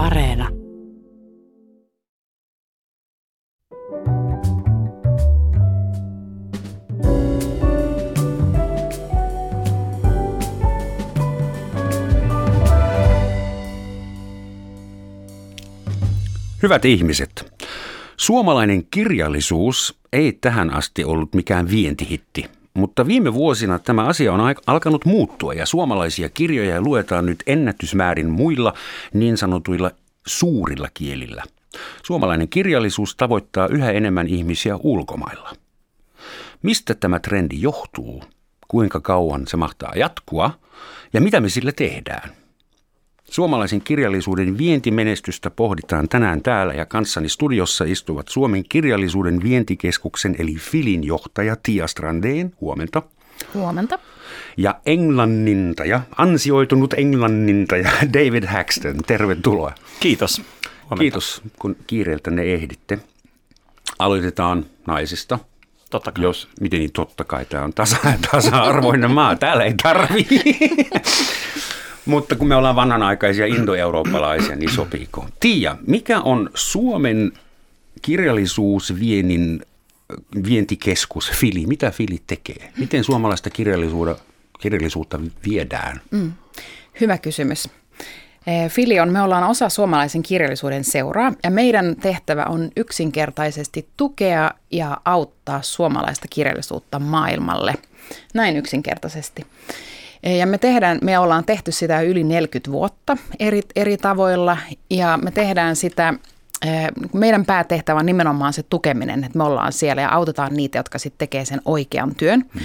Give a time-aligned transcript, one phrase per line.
[0.00, 0.48] Areena.
[16.62, 17.52] Hyvät ihmiset,
[18.16, 22.44] suomalainen kirjallisuus ei tähän asti ollut mikään vientihitti,
[22.74, 28.74] mutta viime vuosina tämä asia on alkanut muuttua ja suomalaisia kirjoja luetaan nyt ennätysmäärin muilla
[29.14, 29.90] niin sanotuilla
[30.26, 31.42] suurilla kielillä.
[32.06, 35.52] Suomalainen kirjallisuus tavoittaa yhä enemmän ihmisiä ulkomailla.
[36.62, 38.24] Mistä tämä trendi johtuu?
[38.68, 40.50] Kuinka kauan se mahtaa jatkua?
[41.12, 42.39] Ja mitä me sille tehdään?
[43.30, 51.04] Suomalaisen kirjallisuuden vientimenestystä pohditaan tänään täällä ja kanssani studiossa istuvat Suomen kirjallisuuden vientikeskuksen eli Filin
[51.04, 52.52] johtaja Tia Strandeen.
[52.60, 53.02] Huomenta.
[53.54, 53.98] Huomenta.
[54.56, 58.96] Ja englannintaja, ansioitunut englannintaja David Haxton.
[59.06, 59.72] Tervetuloa.
[60.00, 60.42] Kiitos.
[60.82, 61.00] Huomenta.
[61.00, 62.98] Kiitos, kun kiireeltä ne ehditte.
[63.98, 65.38] Aloitetaan naisista.
[65.90, 66.24] Totta kai.
[66.24, 67.96] Jos, miten niin totta kai, tämä on tasa,
[68.30, 70.26] tasa-arvoinen maa, täällä ei tarvii.
[72.06, 75.26] Mutta kun me ollaan vanhanaikaisia indoeurooppalaisia, niin sopiiko?
[75.40, 77.32] Tiia, mikä on Suomen
[78.02, 79.62] kirjallisuusviennin
[80.48, 81.66] vientikeskus Fili?
[81.66, 82.72] Mitä Fili tekee?
[82.76, 83.50] Miten suomalaista
[84.60, 86.00] kirjallisuutta viedään?
[86.10, 86.32] Mm,
[87.00, 87.68] hyvä kysymys.
[88.68, 94.96] Fili on, me ollaan osa suomalaisen kirjallisuuden seuraa ja meidän tehtävä on yksinkertaisesti tukea ja
[95.04, 97.74] auttaa suomalaista kirjallisuutta maailmalle.
[98.34, 99.46] Näin yksinkertaisesti.
[100.22, 104.56] Ja me tehdään, me ollaan tehty sitä yli 40 vuotta eri, eri tavoilla
[104.90, 106.14] ja me tehdään sitä
[106.66, 110.98] eh, meidän päätehtävä on nimenomaan se tukeminen, että me ollaan siellä ja autetaan niitä, jotka
[110.98, 112.44] sitten tekee sen oikean työn.
[112.54, 112.60] Mm.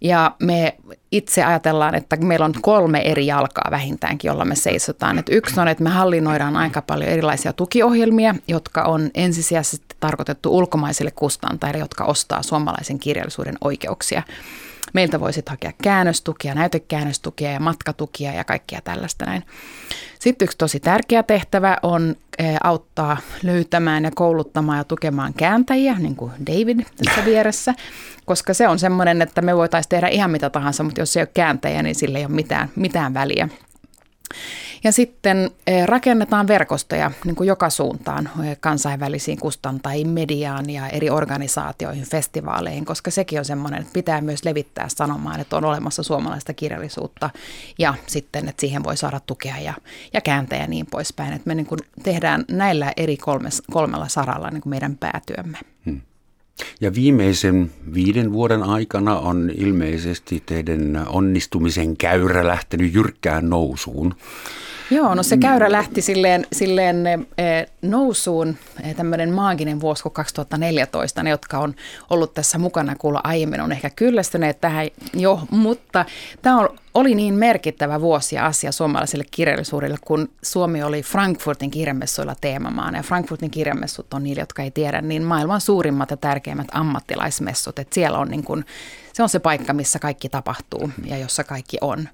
[0.00, 0.76] Ja me
[1.12, 5.18] itse ajatellaan, että meillä on kolme eri jalkaa vähintäänkin, jolla me seisotaan.
[5.18, 11.10] Et yksi on, että me hallinnoidaan aika paljon erilaisia tukiohjelmia, jotka on ensisijaisesti tarkoitettu ulkomaisille
[11.10, 14.22] kustantajille, jotka ostaa suomalaisen kirjallisuuden oikeuksia.
[14.92, 19.44] Meiltä voisit hakea käännöstukia, näytekäännöstukia ja matkatukia ja kaikkia tällaista näin.
[20.18, 26.16] Sitten yksi tosi tärkeä tehtävä on eh, auttaa löytämään ja kouluttamaan ja tukemaan kääntäjiä, niin
[26.16, 27.74] kuin David tässä vieressä,
[28.24, 31.30] koska se on semmoinen, että me voitaisiin tehdä ihan mitä tahansa, mutta jos ei ole
[31.34, 33.48] kääntäjä, niin sillä ei ole mitään, mitään väliä.
[34.84, 41.10] Ja sitten eh, rakennetaan verkostoja niin kuin joka suuntaan eh, kansainvälisiin kustantajiin, mediaan ja eri
[41.10, 46.54] organisaatioihin, festivaaleihin, koska sekin on semmoinen, että pitää myös levittää sanomaan, että on olemassa suomalaista
[46.54, 47.30] kirjallisuutta
[47.78, 49.74] ja sitten, että siihen voi saada tukea ja,
[50.12, 51.32] ja kääntäjä ja niin poispäin.
[51.32, 55.58] Että me niin kuin tehdään näillä eri kolmes, kolmella saralla niin kuin meidän päätyömme.
[55.84, 56.00] Hmm.
[56.80, 64.14] Ja viimeisen viiden vuoden aikana on ilmeisesti teidän onnistumisen käyrä lähtenyt jyrkkään nousuun.
[64.90, 67.44] Joo, no se käyrä lähti silleen, silleen e,
[67.82, 71.22] nousuun, e, tämmöinen maaginen vuosi kuin 2014.
[71.22, 71.74] Ne, jotka on
[72.10, 76.04] ollut tässä mukana kuulla aiemmin, on ehkä kyllästyneet tähän jo, mutta
[76.42, 82.98] tämä oli niin merkittävä vuosi ja asia suomalaiselle kirjallisuudelle, kun Suomi oli Frankfurtin kirjamessuilla teemamaana.
[82.98, 87.78] Ja Frankfurtin kirjamessut on niille, jotka ei tiedä, niin maailman suurimmat ja tärkeimmät ammattilaismessut.
[87.78, 88.64] Että siellä on niin kuin,
[89.12, 92.08] se on se paikka, missä kaikki tapahtuu ja jossa kaikki on.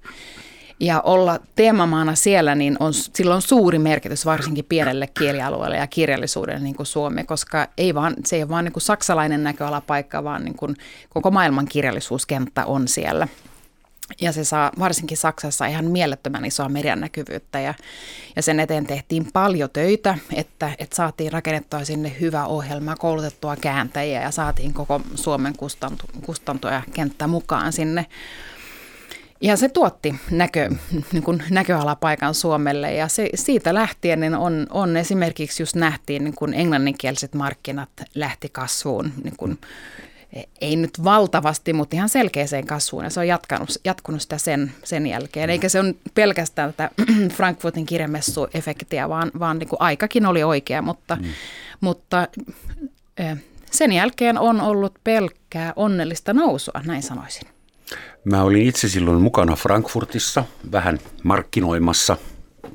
[0.81, 6.61] Ja olla teemamaana siellä, niin on, sillä on suuri merkitys varsinkin pienelle kielialueelle ja kirjallisuudelle
[6.61, 10.45] niin kuin Suomi, koska ei vaan, se ei ole vain niin kuin saksalainen näköalapaikka, vaan
[10.45, 10.77] niin kuin
[11.09, 13.29] koko maailman kirjallisuuskenttä on siellä.
[14.21, 17.75] Ja se saa varsinkin Saksassa ihan mielettömän isoa median näkyvyyttä ja,
[18.37, 24.23] ja sen eteen tehtiin paljon töitä, että, että saatiin rakennettua sinne hyvä ohjelma, koulutettua kääntäjiä
[24.23, 28.07] ja saatiin koko Suomen kustanto, kustanto ja kenttä mukaan sinne.
[29.41, 30.71] Ja se tuotti näkö,
[31.13, 36.35] niin kuin näköalapaikan Suomelle ja se, siitä lähtien niin on, on esimerkiksi just nähtiin niin
[36.35, 39.13] kuin englanninkieliset markkinat lähti kasvuun.
[39.25, 39.59] Niin kuin,
[40.61, 45.07] ei nyt valtavasti, mutta ihan selkeäseen kasvuun ja se on jatkanut, jatkunut sitä sen, sen
[45.07, 45.51] jälkeen.
[45.51, 46.91] Eikä se on pelkästään tätä
[47.37, 51.25] Frankfurtin kirjamessuefektiä, vaan, vaan niin kuin aikakin oli oikea, mutta, mm.
[51.81, 52.29] mutta
[53.71, 57.56] sen jälkeen on ollut pelkkää onnellista nousua, näin sanoisin.
[58.25, 62.17] Mä olin itse silloin mukana Frankfurtissa vähän markkinoimassa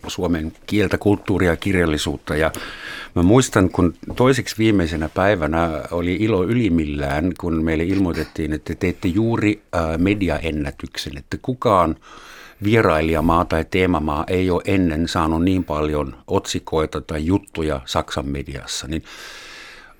[0.07, 2.35] suomen kieltä, kulttuuria ja kirjallisuutta.
[2.35, 2.51] Ja
[3.15, 9.61] mä muistan, kun toiseksi viimeisenä päivänä oli ilo ylimillään, kun meille ilmoitettiin, että teette juuri
[9.97, 11.95] mediaennätyksen, että kukaan
[12.63, 18.87] vierailijamaa tai teemamaa ei ole ennen saanut niin paljon otsikoita tai juttuja Saksan mediassa.
[18.87, 19.03] Niin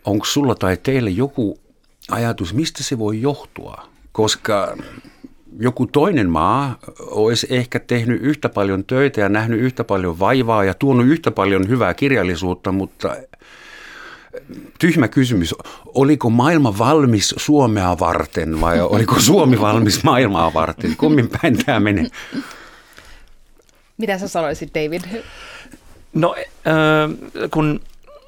[0.06, 1.60] onko sulla tai teille joku
[2.12, 3.91] ajatus, mistä se voi johtua?
[4.12, 4.78] Koska
[5.60, 10.74] joku toinen maa olisi ehkä tehnyt yhtä paljon töitä ja nähnyt yhtä paljon vaivaa ja
[10.74, 13.16] tuonut yhtä paljon hyvää kirjallisuutta, mutta
[14.80, 15.56] tyhmä kysymys.
[15.86, 20.96] Oliko maailma valmis Suomea varten vai oliko Suomi valmis maailmaa varten?
[20.98, 22.08] Kummin päin tämä menee?
[23.98, 25.02] Mitä sä sanoisit, David?
[26.14, 27.80] No, äh, kun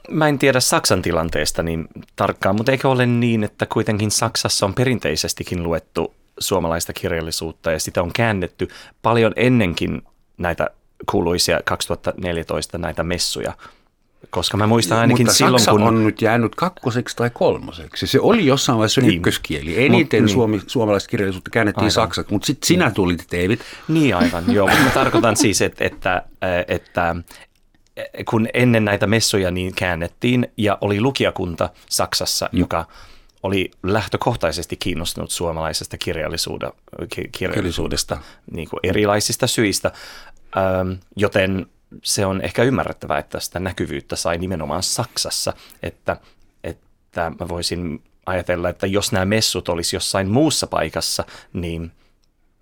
[0.10, 4.74] mä en tiedä Saksan tilanteesta niin tarkkaan, mutta eikö ole niin, että kuitenkin Saksassa on
[4.74, 8.68] perinteisestikin luettu suomalaista kirjallisuutta ja sitä on käännetty
[9.02, 10.02] paljon ennenkin
[10.38, 10.70] näitä
[11.12, 13.54] kuuluisia 2014 näitä messuja.
[14.30, 15.84] Koska mä muistan ainakin Mutta silloin, Saksa kun...
[15.84, 18.08] on nyt jäänyt kakkoseksi tai kolmoseksi.
[18.08, 19.18] Se oli jossain vaiheessa niin.
[19.18, 19.86] ykköskieli.
[19.86, 20.34] Eniten Mut, niin.
[20.34, 21.92] suomi, suomalaista kirjallisuutta käännettiin aivan.
[21.92, 22.94] saksaksi, mutta sitten sinä niin.
[22.94, 23.60] tulit, David.
[23.88, 24.68] Niin aivan, joo.
[24.68, 26.24] Mutta mä tarkoitan siis, että, että,
[26.68, 27.16] että
[28.30, 32.60] kun ennen näitä messuja niin käännettiin ja oli lukijakunta Saksassa, mm.
[32.60, 32.86] joka
[33.44, 35.98] oli lähtökohtaisesti kiinnostunut suomalaisesta
[37.32, 38.18] kirjallisuudesta
[38.52, 39.92] niin kuin erilaisista syistä,
[40.58, 41.66] ähm, joten
[42.04, 45.54] se on ehkä ymmärrettävää, että sitä näkyvyyttä sai nimenomaan Saksassa,
[45.84, 46.18] että,
[46.64, 51.24] että mä voisin ajatella, että jos nämä messut olisi jossain muussa paikassa,
[51.54, 51.92] niin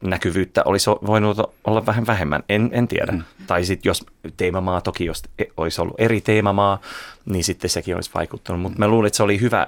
[0.02, 3.12] näkyvyyttä olisi voinut olla vähän vähemmän, en, en tiedä.
[3.12, 3.24] Mm.
[3.48, 4.06] Tai sitten jos
[4.38, 6.82] teemamaa, toki jos e, olisi ollut eri teemamaa,
[7.26, 8.62] niin sitten sekin olisi vaikuttanut.
[8.62, 9.68] Mutta mä luulen, että se oli hyvä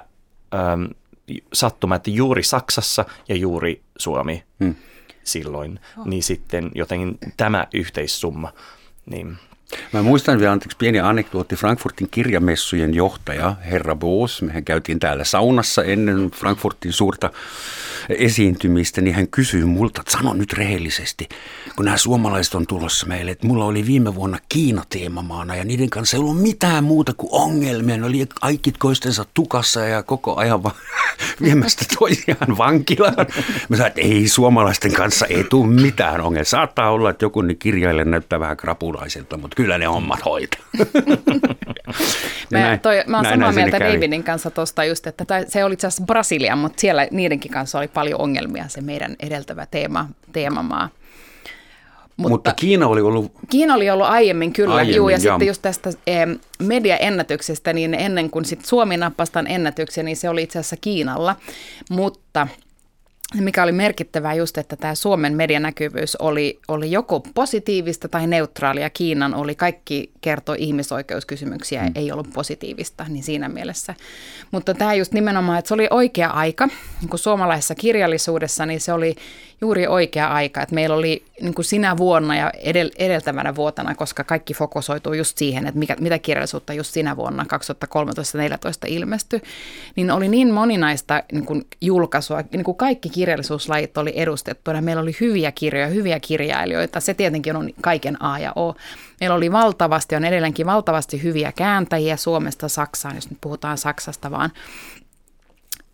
[0.54, 0.88] äm,
[1.52, 4.74] sattuma, että juuri Saksassa ja juuri Suomi mm.
[5.24, 6.06] silloin, oh.
[6.06, 8.52] niin sitten jotenkin tämä yhteissumma,
[9.06, 9.36] niin
[9.92, 15.84] Mä muistan vielä, anteeksi pieni anekdootti, Frankfurtin kirjamessujen johtaja, herra Boos, mehän käytiin täällä saunassa
[15.84, 17.30] ennen Frankfurtin suurta
[18.08, 21.28] esiintymistä, niin hän kysyi multa, että sano nyt rehellisesti,
[21.76, 25.90] kun nämä suomalaiset on tulossa meille, että mulla oli viime vuonna Kiina teemamaana ja niiden
[25.90, 27.96] kanssa ei ollut mitään muuta kuin ongelmia.
[27.96, 30.74] Ne oli kaikki koistensa tukassa ja koko ajan vaan
[31.42, 33.14] viemästä toisiaan vankilaan.
[33.68, 36.44] Mä sanoin, että ei suomalaisten kanssa ei tule mitään ongelmia.
[36.44, 40.60] Saattaa olla, että joku kirjaille näyttää vähän krapulaiselta, mutta kyllä ne hommat hoitaa.
[42.50, 45.86] mä, näin, toi, mä oon samaa mieltä Davidin kanssa tuosta just, että se oli itse
[45.86, 50.88] asiassa Brasilia, mutta siellä niidenkin kanssa oli paljon ongelmia se meidän edeltävä teema, teemamaa.
[52.16, 53.32] Mutta, Mutta Kiina oli ollut...
[53.50, 55.20] Kiina oli ollut aiemmin kyllä, aiemmin, juu, ja jam.
[55.20, 56.26] sitten just tästä eh,
[56.58, 61.36] mediaennätyksestä, niin ennen kuin sit Suomi nappasi ennätyksen, niin se oli itse asiassa Kiinalla.
[61.90, 62.46] Mutta
[63.40, 68.90] mikä oli merkittävää just, että tämä Suomen medianäkyvyys oli, oli joko positiivista tai neutraalia.
[68.90, 71.92] Kiinan oli kaikki kertoi ihmisoikeuskysymyksiä, mm.
[71.94, 73.94] ei ollut positiivista, niin siinä mielessä.
[74.50, 76.66] Mutta tämä just nimenomaan, että se oli oikea aika,
[77.00, 79.14] niin kuin suomalaisessa kirjallisuudessa, niin se oli
[79.60, 80.62] juuri oikea aika.
[80.62, 85.38] Että meillä oli niin kuin sinä vuonna ja edel, edeltävänä vuotena, koska kaikki fokusoituu just
[85.38, 87.46] siihen, että mikä, mitä kirjallisuutta just sinä vuonna 2013-2014
[88.88, 89.42] ilmestyi,
[89.96, 94.80] niin oli niin moninaista niin kuin julkaisua, niin kuin kaikki kirjallisuuslajit oli edustettuna.
[94.80, 97.00] Meillä oli hyviä kirjoja, hyviä kirjailijoita.
[97.00, 98.74] Se tietenkin on kaiken A ja O.
[99.20, 104.50] Meillä oli valtavasti, on edelleenkin valtavasti hyviä kääntäjiä Suomesta Saksaan, jos nyt puhutaan Saksasta vaan.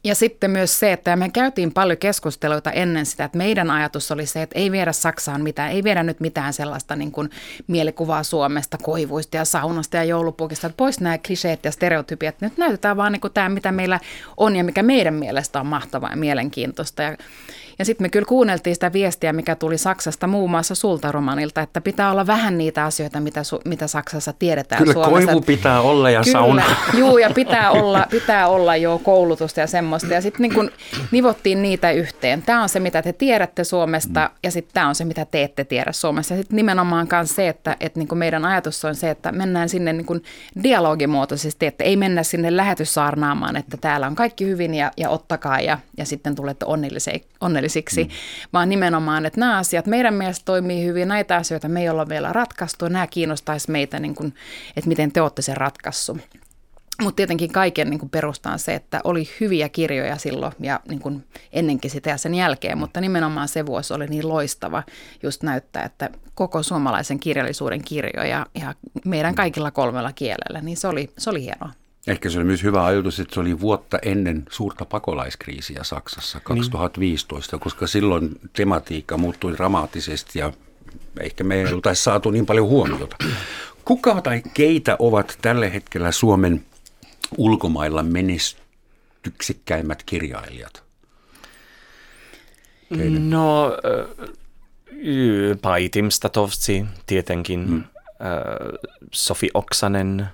[0.05, 4.27] Ja sitten myös se, että me käytiin paljon keskusteluita ennen sitä, että meidän ajatus oli
[4.27, 7.31] se, että ei viedä Saksaan mitään, ei viedä nyt mitään sellaista niin kuin
[7.67, 12.41] mielikuvaa Suomesta, koivuista ja saunasta ja joulupukista, että pois nämä kliseet ja stereotypiat.
[12.41, 14.01] Nyt näytetään vaan niin kuin tämä, mitä meillä
[14.37, 17.03] on ja mikä meidän mielestä on mahtavaa ja mielenkiintoista.
[17.03, 17.17] Ja
[17.81, 22.11] ja sitten me kyllä kuunneltiin sitä viestiä, mikä tuli Saksasta muun muassa sultaromanilta, että pitää
[22.11, 25.27] olla vähän niitä asioita, mitä, su, mitä Saksassa tiedetään kyllä Suomessa.
[25.27, 26.65] koivu pitää olla ja kyllä, sauna.
[26.99, 30.15] Juu, ja pitää olla, pitää olla jo koulutusta ja semmoista.
[30.15, 30.71] Ja sitten niin
[31.11, 32.43] nivottiin niitä yhteen.
[32.43, 35.65] Tämä on se, mitä te tiedätte Suomesta, ja sitten tämä on se, mitä te ette
[35.65, 36.35] tiedä Suomessa.
[36.35, 39.93] Ja sitten nimenomaan myös se, että, että niin meidän ajatus on se, että mennään sinne
[39.93, 40.23] niin
[40.63, 45.79] dialogimuotoisesti, että ei mennä sinne lähetyssaarnaamaan, että täällä on kaikki hyvin ja, ja ottakaa ja,
[45.97, 46.67] ja sitten tulette
[47.41, 48.11] onnellisiksi onnellisiksi, mm.
[48.53, 52.33] vaan nimenomaan, että nämä asiat meidän mielestä toimii hyvin, näitä asioita me ei olla vielä
[52.33, 54.35] ratkaistu, nämä kiinnostaisi meitä, niin kuin,
[54.77, 56.19] että miten te olette sen ratkaissut.
[57.03, 61.25] Mutta tietenkin kaiken niin kuin perustaan se, että oli hyviä kirjoja silloin ja niin kuin
[61.53, 64.83] ennenkin sitä ja sen jälkeen, mutta nimenomaan se vuosi oli niin loistava
[65.23, 68.75] just näyttää, että koko suomalaisen kirjallisuuden kirjoja ja
[69.05, 71.80] meidän kaikilla kolmella kielellä, niin se oli, se oli hienoa.
[72.07, 77.57] Ehkä se oli myös hyvä ajatus, että se oli vuotta ennen suurta pakolaiskriisiä Saksassa 2015,
[77.57, 77.61] niin.
[77.61, 80.53] koska silloin tematiikka muuttui dramaattisesti ja
[81.21, 83.17] ehkä me ei oltaisi saatu niin paljon huomiota.
[83.85, 86.65] Kuka tai keitä ovat tällä hetkellä Suomen
[87.37, 90.83] ulkomailla menestyksekkäimmät kirjailijat?
[92.89, 93.31] Keiden?
[93.31, 93.73] No,
[95.63, 97.85] Paitim Statovci tietenkin, hmm.
[99.13, 100.27] Sofi Oksanen–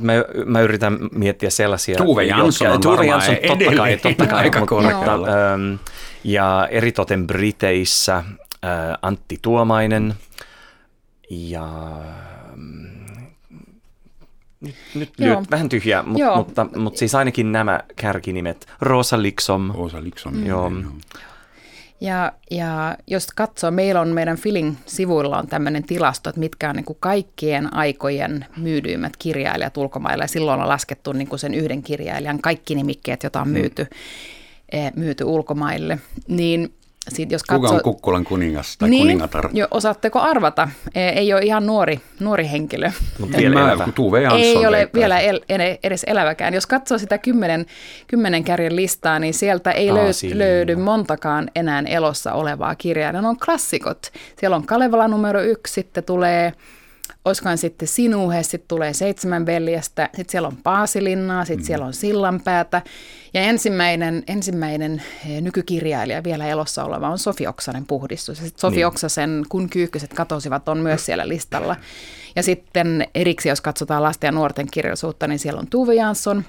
[0.00, 0.12] mä,
[0.44, 1.96] mä yritän miettiä sellaisia...
[1.96, 4.38] Tuve Jansson on Tuve Jansson, totta kai, totta kai.
[4.38, 5.74] aika mutta, ähm,
[6.24, 8.24] ja eritoten Briteissä äh,
[9.02, 10.14] Antti Tuomainen
[11.30, 11.68] ja...
[12.56, 13.04] mm,
[14.60, 15.36] Nyt, nyt Joo.
[15.38, 16.36] lyöt vähän tyhjää, mut, Joo.
[16.36, 18.66] mutta, mutta siis ainakin nämä kärkinimet.
[18.80, 20.46] Rosa Liksom, Osa Liksom.
[20.46, 20.72] Joo.
[22.00, 26.76] Ja, ja jos katsoo, meillä on meidän Filin sivuilla on tämmöinen tilasto, että mitkä on
[26.76, 30.24] niin kuin kaikkien aikojen myydyimmät kirjailijat ulkomailla.
[30.24, 33.86] Ja silloin on laskettu niin kuin sen yhden kirjailijan kaikki nimikkeet, joita on myyty,
[34.72, 35.98] eh, myyty ulkomaille.
[36.28, 36.74] Niin
[37.08, 39.48] sit jos Kuka katsoo, on Kukkulan kuningas tai niin, kuningatar?
[39.52, 40.68] jo, osaatteko arvata?
[40.94, 42.90] Eh, Ei ole ihan nuori, nuori henkilö.
[43.18, 43.84] mutta vielä mä, elävä.
[43.84, 45.40] kun Tuve Jansson Ei ole vielä el,
[45.82, 46.54] edes eläväkään.
[46.54, 47.66] Jos katsoo sitä kymmenen,
[48.06, 50.38] kymmenen kärjen listaa, niin sieltä ei Aa, löy, siinä.
[50.38, 53.12] löydy montakaan enää elossa olevaa kirjaa.
[53.12, 54.12] Ne on klassikot.
[54.40, 56.52] Siellä on Kalevala numero yksi, sitten tulee,
[57.24, 61.66] olisikohan sitten Sinuhe, sitten tulee Seitsemän veljestä, sitten siellä on Paasilinnaa, sitten mm.
[61.66, 62.82] siellä on Sillanpäätä.
[63.34, 68.38] Ja ensimmäinen, ensimmäinen eh, nykykirjailija vielä elossa oleva on Sofi Oksanen puhdistus.
[68.38, 68.86] Ja sitten Sofi niin.
[68.86, 71.76] Oksasen Kun kyykkyset katosivat on myös siellä listalla.
[72.36, 76.44] Ja sitten erikseen, jos katsotaan lasten ja nuorten kirjallisuutta, niin siellä on Tuve Jansson,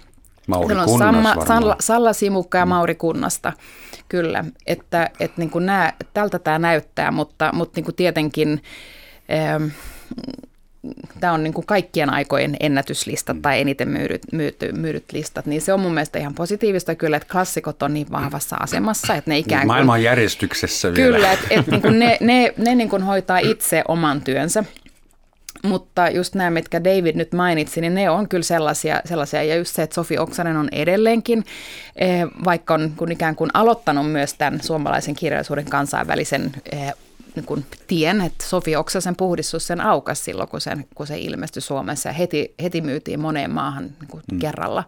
[0.48, 1.46] Mauri siellä on Kunnas Samma.
[1.46, 3.54] Salla, Salla Simukka ja Mauri Kunnasta.
[4.10, 8.64] Kyllä, että, että niin kuin nämä, tältä tämä näyttää, mutta, mutta niin kuin tietenkin
[9.32, 9.68] ähm,
[11.20, 15.74] tämä on niin kuin kaikkien aikojen ennätyslistat tai eniten myydyt, myyty, myydyt listat, niin se
[15.74, 19.62] on mun mielestä ihan positiivista kyllä, että klassikot on niin vahvassa asemassa, että ne ikään
[19.62, 19.68] kuin...
[19.68, 21.16] Maailman järjestyksessä vielä.
[21.16, 24.64] Kyllä, että et niinku ne, ne, ne niinku hoitaa itse oman työnsä.
[25.64, 29.44] Mutta just nämä, mitkä David nyt mainitsi, niin ne on kyllä sellaisia, sellaisia.
[29.44, 31.46] ja just se, että Sofi Oksanen on edelleenkin,
[31.96, 36.94] eh, vaikka on kun ikään kuin aloittanut myös tämän suomalaisen kirjallisuuden kansainvälisen eh,
[37.36, 41.62] niin kuin tien, että Sofi Oksasen puhdistus sen aukas silloin, kun, sen, kun se ilmestyi
[41.62, 44.40] Suomessa ja heti, heti myytiin moneen maahan niin kuin mm.
[44.40, 44.84] kerralla.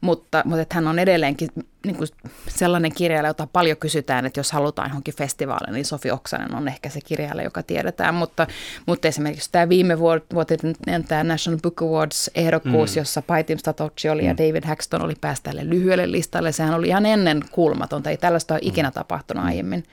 [0.00, 1.48] Mutta, mutta että hän on edelleenkin
[1.86, 2.08] niin kuin
[2.48, 6.88] sellainen kirjailija, jota paljon kysytään, että jos halutaan johonkin festivaaliin, niin Sofi Oksanen on ehkä
[6.88, 8.14] se kirjailija, joka tiedetään.
[8.14, 8.46] Mutta,
[8.86, 13.00] mutta esimerkiksi tämä viime vuotinen tämä National Book Awards ehdokkuus, mm.
[13.00, 14.28] jossa Paitim Statocci oli mm.
[14.28, 18.10] ja David Haxton oli päästä tälle lyhyelle listalle, sehän oli ihan ennen kuulmatonta.
[18.10, 19.84] Ei tällaista ole ikinä tapahtunut aiemmin.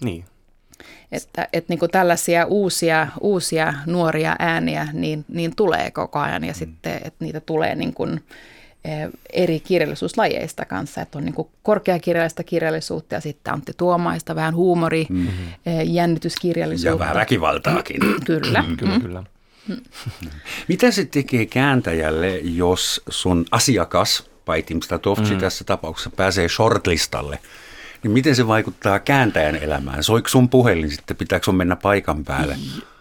[0.00, 0.24] Niin.
[1.12, 6.52] Että, että niin kuin tällaisia uusia, uusia nuoria ääniä niin, niin tulee koko ajan ja
[6.52, 6.58] mm.
[6.58, 8.20] sitten, että niitä tulee niin kuin,
[8.84, 14.54] eh, eri kirjallisuuslajeista kanssa, että on niin kuin korkeakirjallista kirjallisuutta ja sitten Antti Tuomaista, vähän
[14.54, 15.30] huumori, mm-hmm.
[15.84, 16.94] jännityskirjallisuutta.
[16.94, 18.00] Ja vähän väkivaltaakin.
[18.24, 18.64] Kyllä.
[18.78, 19.24] Kyllä, kyllä.
[20.68, 25.40] Mitä se tekee kääntäjälle, jos sun asiakas, Paitim Statovci mm.
[25.40, 27.38] tässä tapauksessa, pääsee shortlistalle?
[28.02, 30.02] Niin miten se vaikuttaa kääntäjän elämään?
[30.04, 32.56] Soiko sun puhelin sitten, pitääkö sun mennä paikan päälle?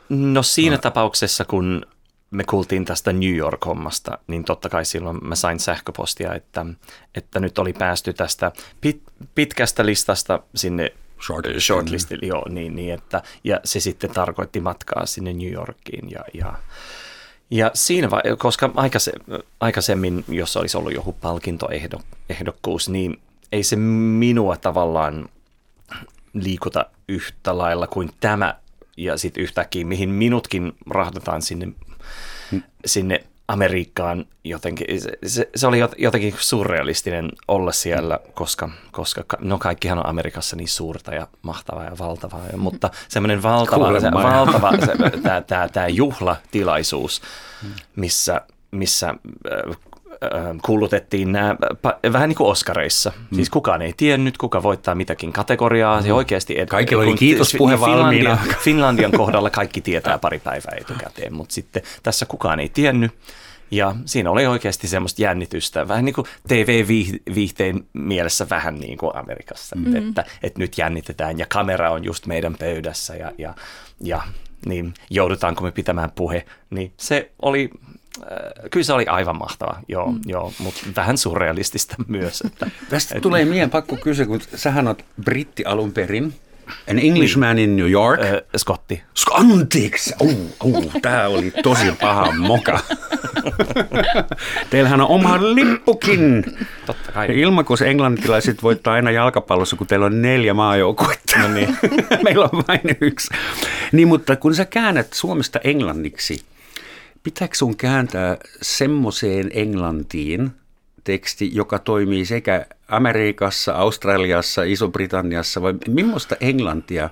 [0.10, 0.82] No siinä no.
[0.82, 1.86] tapauksessa, kun
[2.32, 6.66] me kuultiin tästä New York-hommasta, niin totta kai silloin mä sain sähköpostia, että,
[7.16, 9.02] että nyt oli päästy tästä pit,
[9.36, 10.94] pitkästä listasta sinne
[11.60, 16.54] shortlistille, joo, niin, niin että, ja se sitten tarkoitti matkaa sinne New Yorkiin ja, ja
[17.52, 19.12] ja siinä, vai- koska aikaise,
[19.60, 25.30] aikaisemmin, jos olisi ollut joku palkintoehdokkuus, niin ei se minua tavallaan
[26.34, 28.56] liikuta yhtä lailla kuin tämä.
[28.98, 31.68] Ja sitten yhtäkkiä, mihin minutkin rahdataan sinne,
[32.86, 35.02] sinne Amerikkaan jotenkin.
[35.02, 40.06] Se, se, se oli jot- jotenkin surrealistinen olla siellä, koska, koska ka- no kaikkihan on
[40.06, 42.48] Amerikassa niin suurta ja mahtavaa ja valtavaa.
[42.52, 47.22] Ja, mutta semmoinen valtava, se, valtava se, tämä, tämä, tämä juhlatilaisuus,
[47.96, 48.42] missä,
[48.72, 49.78] missä äh,
[50.62, 51.56] kuulutettiin nämä
[52.14, 53.12] vähän niin kuin Oscareissa.
[53.36, 56.02] Siis kukaan ei tiennyt, kuka voittaa mitäkin kategoriaa.
[56.02, 58.38] Se oikeasti, et, Kaikilla oli kun- kiitospuhe Finlandian, valmiina.
[58.64, 63.12] Finlandian kohdalla kaikki tietää pari päivää etukäteen, mutta sitten tässä kukaan ei tiennyt.
[63.72, 69.76] Ja siinä oli oikeasti semmoista jännitystä, vähän niin kuin TV-viihteen mielessä vähän niin kuin Amerikassa,
[69.76, 69.96] mm-hmm.
[69.96, 73.54] että, että nyt jännitetään ja kamera on just meidän pöydässä ja, ja,
[74.02, 74.22] ja
[74.66, 77.70] niin joudutaanko me pitämään puhe, niin se oli,
[78.72, 80.20] kyllä se oli aivan mahtava, joo, mm.
[80.26, 82.42] joo mutta vähän surrealistista myös.
[82.42, 86.34] Että, Tästä tulee mieleen pakko kysyä, kun sähän oot britti alun perin.
[86.90, 88.22] An Englishman in New York.
[88.22, 88.28] äh,
[88.58, 89.04] Scotti.
[89.20, 90.14] Sk- Anteeksi!
[90.22, 92.80] Uh, uh, tämä oli tosi paha moka.
[94.70, 96.44] Teillähän on oma lippukin.
[96.86, 97.28] Totta kai.
[97.88, 101.40] Englantilaiset voittaa aina jalkapallossa, kun teillä on neljä maajoukkuetta.
[101.40, 101.78] No niin.
[102.24, 103.28] Meillä on vain yksi.
[103.92, 106.42] Niin, mutta kun sä käännät Suomesta englanniksi,
[107.24, 110.52] pitääkö sun kääntää semmoiseen englantiin
[111.04, 117.10] teksti, joka toimii sekä Amerikassa, Australiassa, Iso-Britanniassa, vai millaista englantia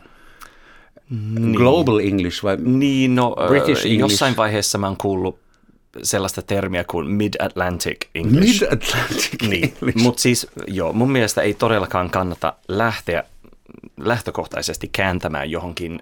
[1.10, 1.52] niin.
[1.52, 4.00] global English vai niin, no, British English?
[4.00, 5.40] Jossain vaiheessa mä oon kuullut
[6.04, 8.64] sellaista termiä kuin Mid-Atlantic English.
[8.64, 9.74] Mid-Atlantic niin.
[10.04, 13.24] Mutta siis joo, mun mielestä ei todellakaan kannata lähteä
[13.98, 16.00] lähtökohtaisesti kääntämään johonkin,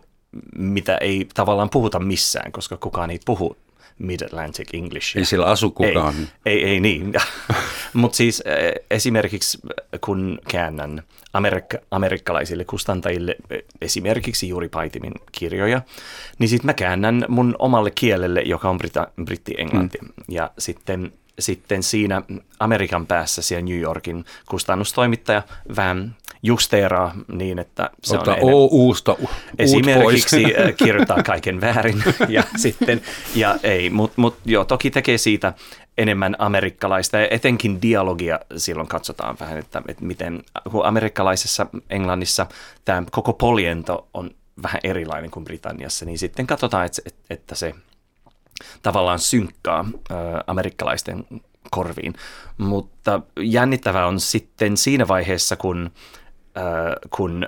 [0.57, 3.57] mitä ei tavallaan puhuta missään, koska kukaan ei puhu
[3.99, 5.17] Mid-Atlantic English.
[5.17, 6.15] Ei sillä asu kukaan.
[6.45, 7.13] Ei, ei, ei niin.
[7.93, 8.43] Mutta siis
[8.91, 9.57] esimerkiksi
[10.01, 13.35] kun käännän amerikka, amerikkalaisille kustantajille
[13.81, 15.81] esimerkiksi juuri Paitimin kirjoja,
[16.39, 19.97] niin sitten mä käännän mun omalle kielelle, joka on brita, britti-englanti.
[20.01, 20.09] Mm.
[20.29, 22.21] Ja sitten, sitten siinä
[22.59, 25.43] Amerikan päässä siellä New Yorkin kustannustoimittaja
[25.75, 29.15] vähän justeeraa niin, että se Ota on O-uusta
[29.59, 30.57] esimerkiksi pois.
[30.67, 33.01] Äh, kirjoittaa kaiken väärin ja sitten,
[33.35, 35.53] ja ei, mutta mut, joo, toki tekee siitä
[35.97, 40.43] enemmän amerikkalaista ja etenkin dialogia silloin katsotaan vähän, että, että miten,
[40.83, 42.45] amerikkalaisessa Englannissa
[42.85, 44.31] tämä koko poliento on
[44.63, 47.75] vähän erilainen kuin Britanniassa, niin sitten katsotaan, että, että se
[48.81, 50.17] tavallaan synkkaa äh,
[50.47, 51.25] amerikkalaisten
[51.71, 52.13] korviin.
[52.57, 55.91] Mutta jännittävää on sitten siinä vaiheessa, kun
[57.09, 57.47] kun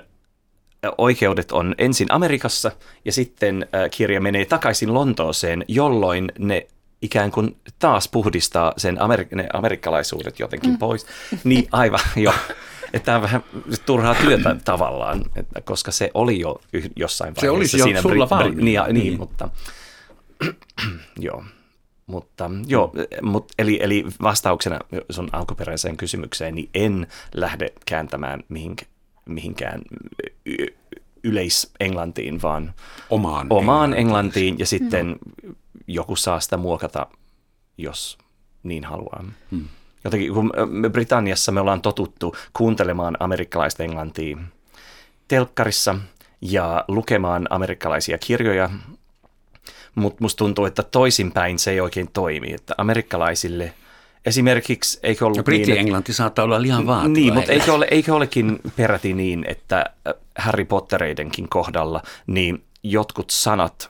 [0.98, 2.72] oikeudet on ensin Amerikassa
[3.04, 6.66] ja sitten kirja menee takaisin Lontooseen, jolloin ne
[7.02, 10.78] ikään kuin taas puhdistaa sen amerik- ne amerikkalaisuudet jotenkin mm.
[10.78, 11.06] pois.
[11.44, 12.34] Niin aivan, jo.
[12.92, 13.44] Että tämä on vähän
[13.86, 16.60] turhaa työtä tavallaan, että, koska se oli jo
[16.96, 17.46] jossain vaiheessa.
[17.46, 19.48] Se olisi jo siinä sulla bri- bri- niin, niin, niin, mutta
[21.18, 21.44] joo.
[22.06, 24.78] Mutta joo, mut, eli, eli vastauksena
[25.10, 28.89] sun alkuperäiseen kysymykseen, niin en lähde kääntämään mihinkään
[29.30, 29.82] mihinkään
[31.24, 32.74] yleisenglantiin, vaan
[33.10, 35.06] omaan, omaan englantiin ja sitten
[35.42, 35.54] mm.
[35.86, 37.06] joku saa sitä muokata,
[37.78, 38.18] jos
[38.62, 39.24] niin haluaa.
[39.50, 39.64] Hmm.
[40.04, 40.52] Jotenkin kun
[40.92, 44.38] Britanniassa me ollaan totuttu kuuntelemaan amerikkalaista englantia
[45.28, 45.94] telkkarissa
[46.40, 48.70] ja lukemaan amerikkalaisia kirjoja,
[49.94, 53.74] mutta musta tuntuu, että toisinpäin se ei oikein toimi, että amerikkalaisille–
[54.26, 57.08] Esimerkiksi eikö ollut Britti-englanti niin, saattaa olla liian vaativa.
[57.08, 63.30] Niin, mutta eikö, ole, eikö olekin peräti niin, että äh, Harry Pottereidenkin kohdalla niin jotkut
[63.30, 63.88] sanat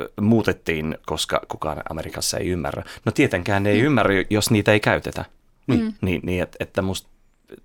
[0.00, 2.82] äh, muutettiin, koska kukaan Amerikassa ei ymmärrä.
[3.04, 3.86] No tietenkään ne ei mm.
[3.86, 5.24] ymmärrä, jos niitä ei käytetä.
[5.66, 5.92] Mm.
[6.00, 7.08] Niin, niin että, että musta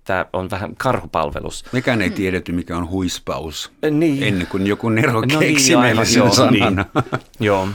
[0.04, 1.64] tämä on vähän karhupalvelus.
[1.72, 4.22] Mekään ei tiedetty, mikä on huispaus, niin.
[4.22, 6.52] ennen kuin joku nero no keksi niin, meille sen sanan.
[6.52, 6.84] Niin.
[7.40, 7.68] Joo.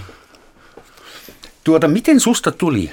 [1.63, 2.91] Tuota, miten susta tuli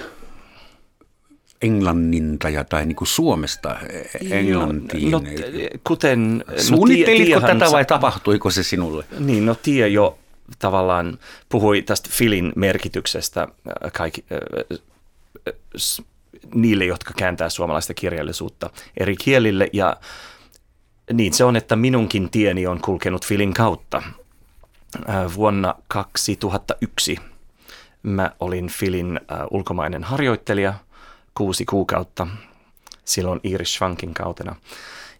[1.62, 3.77] englannintaja tai niin kuin Suomesta
[4.31, 5.11] englantiin?
[5.11, 5.23] No,
[5.85, 9.05] kuten, Suunnittelitko no, tätä vai tapahtuiko se sinulle?
[9.18, 10.18] Niin, no tie jo
[10.59, 11.18] tavallaan
[11.49, 13.49] puhui tästä filin merkityksestä
[13.92, 14.25] kaikki,
[16.55, 19.97] niille, jotka kääntää suomalaista kirjallisuutta eri kielille ja
[21.12, 24.03] niin se on, että minunkin tieni on kulkenut filin kautta.
[25.35, 27.18] Vuonna 2001
[28.03, 30.75] mä olin filin ulkomainen harjoittelija–
[31.38, 32.27] kuusi kuukautta
[33.05, 34.57] silloin Irish Schwankin kautena.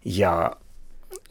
[0.05, 0.51] Ja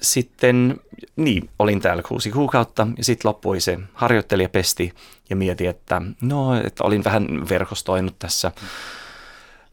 [0.01, 0.81] sitten,
[1.17, 4.93] niin, olin täällä kuusi kuukautta ja sitten loppui se harjoittelijapesti
[5.31, 8.53] ja mietin, että no, että olin vähän verkostoinut tässä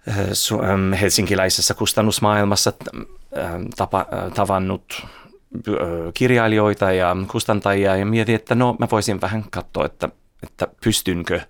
[0.08, 2.74] ähm, helsinkiläisessä kustannusmaailmassa
[3.76, 5.06] tapa, äh, tavannut
[6.14, 10.10] kirjailijoita ja kustantajia ja mietin, että no mä voisin vähän katsoa, että,
[10.44, 11.42] että pystynkö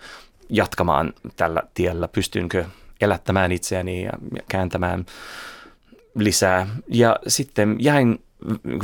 [0.49, 2.65] jatkamaan tällä tiellä, pystynkö
[3.01, 4.11] elättämään itseäni ja
[4.49, 5.05] kääntämään
[6.15, 6.67] lisää.
[6.87, 8.19] Ja sitten jäin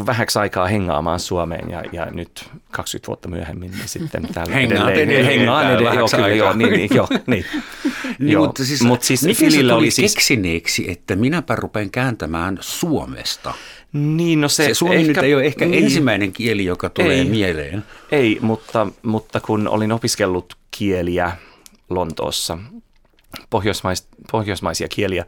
[0.05, 5.09] vähäksi aikaa hengaamaan Suomeen ja, ja nyt 20 vuotta myöhemmin niin sitten täällä Hengaan edelleen.
[5.09, 5.39] edelleen.
[5.39, 7.45] Hengaan edelleen, joo, kyllä, joo, niin, niin, joo, niin.
[8.19, 8.45] niin joo.
[8.45, 10.15] Mutta siis, Mut siis miten Filillä oli siis...
[10.15, 13.53] keksineeksi, että minäpä rupean kääntämään Suomesta?
[13.93, 17.17] Niin, no se, se suomi ehkä, nyt ei ole ehkä niin, ensimmäinen kieli, joka tulee
[17.17, 17.83] ei, mieleen.
[18.11, 21.31] Ei, mutta, mutta kun olin opiskellut kieliä
[21.89, 22.57] Lontoossa
[23.49, 25.25] pohjoismais, pohjoismaisia kieliä,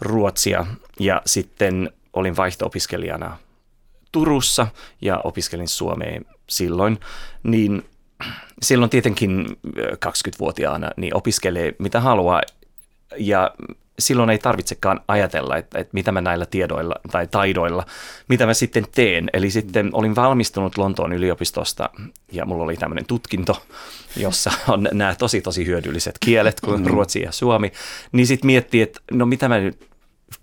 [0.00, 0.66] ruotsia
[1.00, 3.36] ja sitten olin vaihto-opiskelijana
[4.12, 4.66] Turussa
[5.00, 7.00] ja opiskelin suomea silloin,
[7.42, 7.84] niin
[8.62, 9.46] silloin tietenkin
[10.06, 12.42] 20-vuotiaana niin opiskelee mitä haluaa
[13.16, 13.50] ja
[13.98, 17.86] silloin ei tarvitsekaan ajatella, että, että mitä mä näillä tiedoilla tai taidoilla,
[18.28, 19.30] mitä mä sitten teen.
[19.32, 21.90] Eli sitten olin valmistunut Lontoon yliopistosta
[22.32, 23.62] ja mulla oli tämmöinen tutkinto,
[24.16, 26.92] jossa on nämä tosi tosi hyödylliset kielet kuin mm-hmm.
[26.92, 27.72] ruotsi ja suomi.
[28.12, 29.88] Niin sitten miettii, että no mitä mä nyt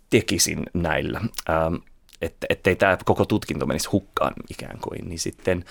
[0.10, 1.76] tekisin näillä, ähm,
[2.22, 5.10] että ettei tämä koko tutkinto menisi hukkaan ikään kuin.
[5.10, 5.66] Niin sitten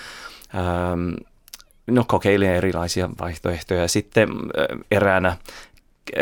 [0.54, 1.14] ähm,
[1.86, 3.88] no kokeilin erilaisia vaihtoehtoja.
[3.88, 5.36] Sitten äh, eräänä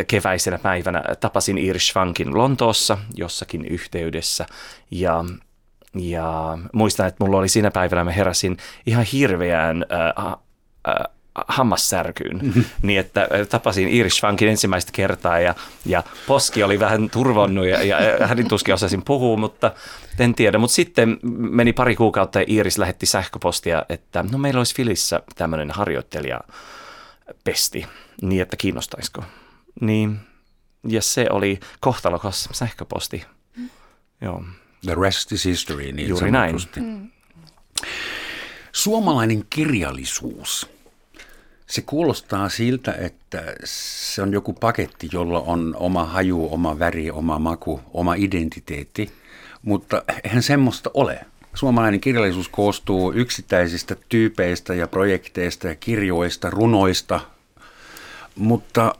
[0.07, 4.46] keväisenä päivänä tapasin Irish Funkin Lontoossa jossakin yhteydessä
[4.90, 5.24] ja
[5.94, 10.33] ja muistan, että mulla oli siinä päivänä, mä heräsin ihan hirveään äh,
[10.88, 11.05] äh,
[11.48, 12.64] hammassärkyyn, mm-hmm.
[12.83, 15.55] niin että äh, tapasin Irish Funkin ensimmäistä kertaa ja,
[15.87, 17.96] ja poski oli vähän turvonnut ja, ja
[18.27, 19.72] hänen tuskin osasin puhua, mutta
[20.18, 20.59] en tiedä.
[20.59, 25.70] Mutta sitten meni pari kuukautta ja Iris lähetti sähköpostia, että no meillä olisi Filissä tämmöinen
[25.70, 26.40] harjoittelija
[27.44, 27.87] pesti,
[28.22, 29.24] niin että kiinnostaisiko.
[29.80, 30.20] Niin,
[30.88, 33.24] ja se oli kohtalokas sähköposti.
[33.56, 33.70] Mm.
[34.20, 34.44] Joo.
[34.82, 36.56] The rest is history, niin Juuri näin.
[36.76, 37.10] Mm.
[38.72, 40.70] Suomalainen kirjallisuus.
[41.66, 47.38] Se kuulostaa siltä, että se on joku paketti, jolla on oma haju, oma väri, oma
[47.38, 49.12] maku, oma identiteetti,
[49.62, 51.26] mutta eihän semmoista ole.
[51.54, 57.20] Suomalainen kirjallisuus koostuu yksittäisistä tyypeistä ja projekteista ja kirjoista, runoista,
[58.36, 58.94] mutta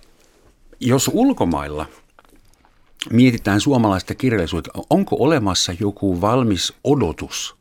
[0.81, 1.87] jos ulkomailla
[3.11, 7.59] mietitään suomalaista kirjallisuutta, onko olemassa joku valmis odotus?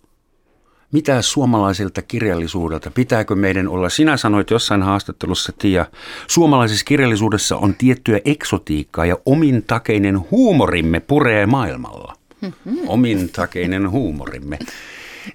[0.92, 2.92] Mitä suomalaiselta kirjallisuudelta?
[2.92, 3.90] Pitääkö meidän olla?
[3.90, 5.86] Sinä sanoit jossain haastattelussa, Tia,
[6.28, 12.16] suomalaisessa kirjallisuudessa on tiettyä eksotiikkaa ja omintakeinen huumorimme puree maailmalla.
[12.42, 12.78] Mm-hmm.
[12.88, 14.60] Omintakeinen huumorimme.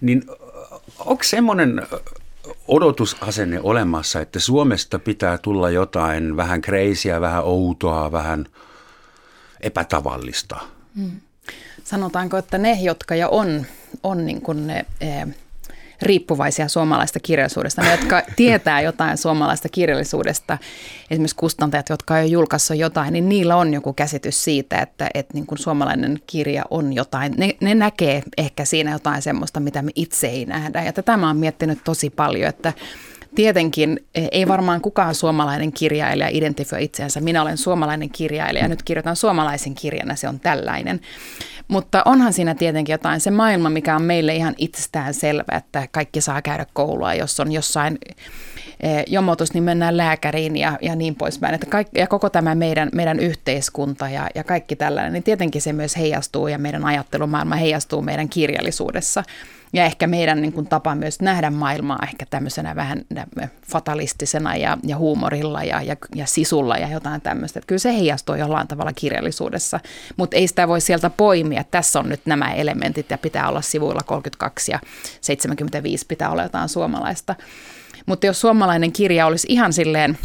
[0.01, 0.23] Niin
[0.99, 1.83] onko semmoinen
[2.73, 8.47] odotusasenne olemassa, että Suomesta pitää tulla jotain vähän kreisiä, vähän outoa, vähän
[9.61, 10.57] epätavallista?
[10.97, 11.21] Hmm.
[11.85, 13.67] Sanotaanko, että ne, jotka jo on,
[14.03, 15.27] on niin kuin ne, e,
[16.03, 20.59] riippuvaisia suomalaista kirjallisuudesta, ne, jotka tietää jotain suomalaista kirjallisuudesta,
[21.11, 25.35] esimerkiksi kustantajat, jotka on jo julkaissut jotain, niin niillä on joku käsitys siitä, että, että
[25.35, 27.35] niin kuin suomalainen kirja on jotain.
[27.37, 30.83] Ne, ne näkee ehkä siinä jotain semmoista, mitä me itse ei nähdä.
[30.83, 32.73] Ja tätä mä oon miettinyt tosi paljon, että
[33.35, 37.21] Tietenkin eh, ei varmaan kukaan suomalainen kirjailija identifioi itseänsä.
[37.21, 41.01] Minä olen suomalainen kirjailija ja nyt kirjoitan suomalaisen kirjan ja se on tällainen.
[41.69, 46.21] Mutta onhan siinä tietenkin jotain se maailma, mikä on meille ihan itsestään selvä, että kaikki
[46.21, 47.99] saa käydä koulua, jos on jossain
[48.81, 51.55] eh, jomotus, niin mennään lääkäriin ja, ja niin poispäin.
[51.55, 55.73] Että kaikki, ja koko tämä meidän, meidän yhteiskunta ja, ja kaikki tällainen, niin tietenkin se
[55.73, 59.25] myös heijastuu ja meidän ajattelumaailma heijastuu meidän kirjallisuudessa.
[59.73, 63.05] Ja ehkä meidän niin kuin, tapa myös nähdä maailmaa ehkä tämmöisenä vähän
[63.67, 67.59] fatalistisena ja, ja huumorilla ja, ja, ja sisulla ja jotain tämmöistä.
[67.59, 69.81] Että kyllä se heijastuu jollain tavalla kirjallisuudessa,
[70.17, 71.65] mutta ei sitä voi sieltä poimia.
[71.65, 74.81] Tässä on nyt nämä elementit ja pitää olla sivuilla 32 ja
[75.21, 77.35] 75 pitää olla jotain suomalaista.
[78.07, 80.19] Mutta jos suomalainen kirja olisi ihan silleen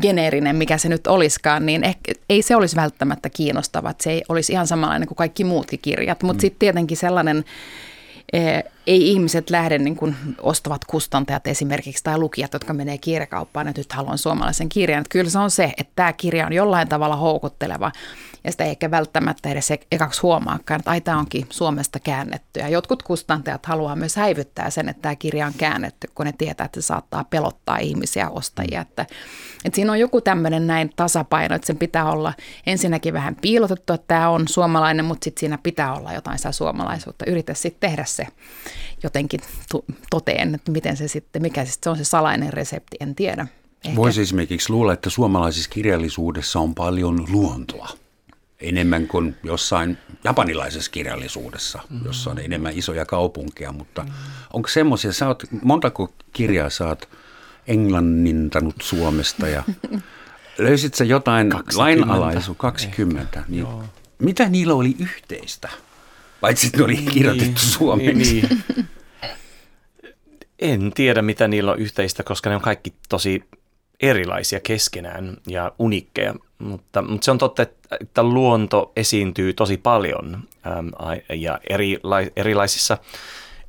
[0.00, 3.94] geneerinen, mikä se nyt olisikaan, niin ehkä, ei se olisi välttämättä kiinnostava.
[4.00, 6.40] Se ei olisi ihan samanlainen kuin kaikki muutkin kirjat, mutta mm.
[6.40, 7.44] sitten tietenkin sellainen
[8.86, 13.92] ei ihmiset lähde niin kuin ostavat kustantajat esimerkiksi tai lukijat, jotka menee kirjakauppaan, että nyt
[13.92, 15.00] haluan suomalaisen kirjan.
[15.00, 17.92] Että kyllä se on se, että tämä kirja on jollain tavalla houkutteleva
[18.46, 22.60] ja sitä ei ehkä välttämättä edes ekaksi huomaakaan, että ai tämä onkin Suomesta käännetty.
[22.60, 26.64] Ja jotkut kustantajat haluaa myös häivyttää sen, että tämä kirja on käännetty, kun ne tietää,
[26.64, 28.80] että se saattaa pelottaa ihmisiä ostajia.
[28.80, 29.06] Että,
[29.64, 32.32] että siinä on joku tämmöinen näin tasapaino, että sen pitää olla
[32.66, 37.24] ensinnäkin vähän piilotettu, että tämä on suomalainen, mutta sitten siinä pitää olla jotain sitä suomalaisuutta.
[37.28, 38.26] Yritä sitten tehdä se
[39.02, 39.40] jotenkin
[40.10, 43.46] toteen, että miten se sitten, mikä sitten se on se salainen resepti, en tiedä.
[43.84, 43.96] Ehkä.
[43.96, 47.88] Voisi esimerkiksi luulla, että suomalaisessa kirjallisuudessa on paljon luontoa
[48.60, 52.00] enemmän kuin jossain japanilaisessa kirjallisuudessa, mm.
[52.04, 54.10] jossa on enemmän isoja kaupunkeja, mutta mm.
[54.52, 57.08] onko semmoisia, sä oot, montako kirjaa sä oot
[57.66, 59.64] englannintanut Suomesta ja
[60.58, 61.78] löysit sä jotain 20.
[61.82, 63.84] lainalaisu 20, niin Joo.
[64.18, 65.68] mitä niillä oli yhteistä?
[66.40, 68.34] Paitsi että ne oli niin, kirjoitettu suomeksi.
[68.34, 68.86] Niin, niin.
[70.58, 73.44] En tiedä, mitä niillä on yhteistä, koska ne on kaikki tosi
[74.00, 77.62] erilaisia keskenään ja unikkeja, mutta, mutta se on totta,
[78.00, 80.34] että luonto esiintyy tosi paljon
[80.66, 80.90] äm,
[81.34, 82.98] ja erila, erilaisissa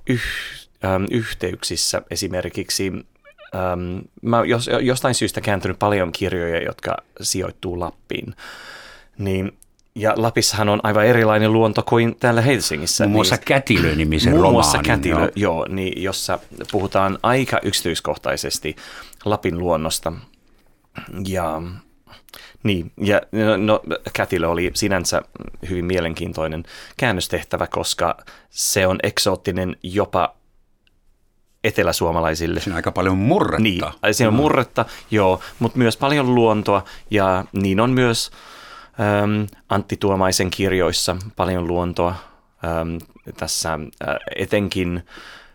[0.10, 0.22] yh,
[0.86, 2.02] äm, yhteyksissä.
[2.12, 2.92] Esimerkiksi
[3.56, 8.36] äm, mä jos, jostain syystä kääntynyt paljon kirjoja, jotka sijoittuu Lappiin,
[9.18, 9.58] niin
[9.98, 13.04] ja Lapissahan on aivan erilainen luonto kuin täällä Helsingissä.
[13.04, 15.30] Muun muassa niin, Kätilö-nimisen Muun muassa Kätilö, joo.
[15.36, 16.40] joo niin, jossa
[16.72, 18.76] puhutaan aika yksityiskohtaisesti
[19.26, 20.14] Lapin luonnosta.
[21.28, 21.62] Ja,
[22.64, 23.22] niin, ja
[23.58, 23.82] no,
[24.14, 25.22] Kätilö oli sinänsä
[25.70, 26.64] hyvin mielenkiintoinen
[26.98, 28.18] käännöstehtävä, koska
[28.50, 30.36] se on eksoottinen jopa
[31.64, 32.60] eteläsuomalaisille.
[32.60, 33.64] Siinä on aika paljon murretta.
[33.64, 33.82] Niin,
[34.12, 34.42] siinä on mm.
[34.42, 38.32] murretta, joo, mutta myös paljon luontoa ja niin on myös
[39.70, 42.16] Antti Tuomaisen kirjoissa paljon luontoa.
[42.82, 43.00] Äm,
[43.38, 45.04] tässä äh, etenkin,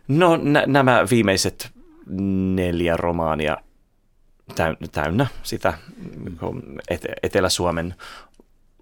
[0.09, 1.71] no nä- nämä viimeiset
[2.55, 3.57] neljä romaania
[4.93, 5.75] täynnä sitä
[7.23, 7.95] Etelä-Suomen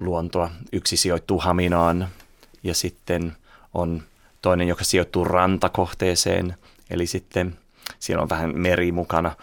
[0.01, 0.51] luontoa.
[0.73, 2.09] Yksi sijoittuu Haminaan
[2.63, 3.33] ja sitten
[3.75, 4.03] on
[4.43, 6.57] toinen, joka sijoittuu rantakohteeseen,
[6.91, 7.59] eli sitten
[7.99, 9.37] siellä on vähän meri mukana.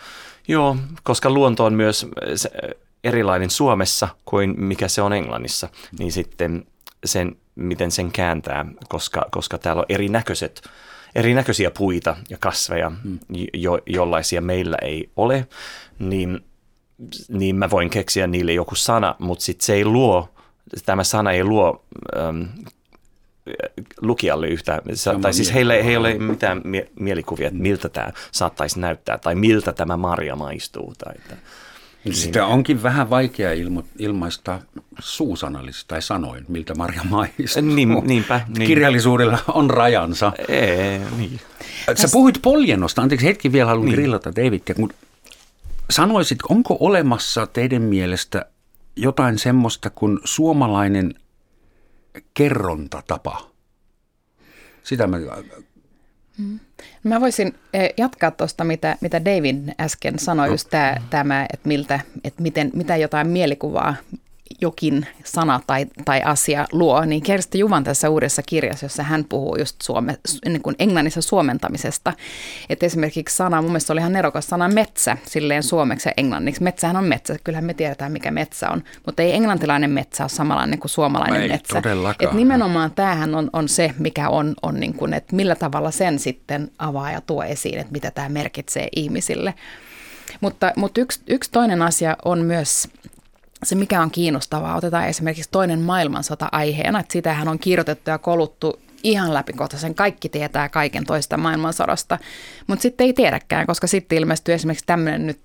[0.47, 2.07] Joo, koska luonto on myös
[3.07, 6.65] erilainen Suomessa kuin mikä se on Englannissa, niin sitten
[7.05, 10.61] sen, miten sen kääntää, koska, koska täällä on erinäköiset
[11.15, 13.19] erinäköisiä puita ja kasveja, hmm.
[13.53, 15.47] jo, jollaisia meillä ei ole,
[15.99, 16.45] niin,
[17.29, 20.29] niin mä voin keksiä niille joku sana, mutta sitten se ei luo,
[20.85, 21.85] tämä sana ei luo
[22.17, 22.41] ähm,
[24.01, 24.81] lukijalle yhtään,
[25.21, 29.73] tai siis heillä ei ole mitään mie- mielikuvia, että miltä tämä saattaisi näyttää, tai miltä
[29.73, 30.93] tämä marja maistuu.
[30.97, 31.37] Tai että,
[32.03, 32.15] niin.
[32.15, 34.59] Sitä onkin vähän vaikea ilmo, ilmaista
[34.99, 37.61] suusanallisesti tai sanoin, miltä Marja maistuu.
[37.61, 38.41] Niin, niinpä.
[38.57, 38.67] Niin.
[38.67, 40.31] Kirjallisuudella on rajansa.
[40.47, 41.39] Ei, niin.
[41.95, 43.95] Sä puhuit poljennosta, anteeksi hetki vielä haluan niin.
[43.95, 44.93] grillata Davidia, kun
[45.89, 48.45] sanoisit, onko olemassa teidän mielestä
[48.95, 51.15] jotain semmoista kuin suomalainen
[52.33, 53.49] kerrontatapa?
[54.83, 55.17] Sitä mä
[56.37, 56.59] Mm.
[57.03, 61.99] Mä voisin eh, jatkaa tuosta, mitä, mitä David äsken sanoi, just tämä, tämä että, miltä,
[62.23, 63.95] että miten, mitä jotain mielikuvaa
[64.61, 69.55] jokin sana tai, tai asia luo, niin Kersti Juvan tässä uudessa kirjassa, jossa hän puhuu
[69.55, 72.13] just suome, niin kuin englannissa suomentamisesta,
[72.69, 76.63] että esimerkiksi sana, mun mielestä oli ihan nerokas sana metsä, silleen suomeksi ja englanniksi.
[76.63, 80.79] Metsähän on metsä, kyllähän me tiedetään mikä metsä on, mutta ei englantilainen metsä ole samanlainen
[80.79, 81.81] kuin suomalainen ei metsä.
[82.19, 86.19] Et nimenomaan tämähän on, on se, mikä on, on niin kuin, että millä tavalla sen
[86.19, 89.53] sitten avaa ja tuo esiin, että mitä tämä merkitsee ihmisille.
[90.41, 92.87] Mutta, mutta yksi, yksi toinen asia on myös
[93.63, 98.79] se, mikä on kiinnostavaa, otetaan esimerkiksi toinen maailmansota aiheena, että sitähän on kirjoitettu ja koluttu
[99.03, 99.95] ihan läpikohtaisen.
[99.95, 102.19] Kaikki tietää kaiken toista maailmansodasta,
[102.67, 105.39] mutta sitten ei tiedäkään, koska sitten ilmestyy esimerkiksi tämmöinen nyt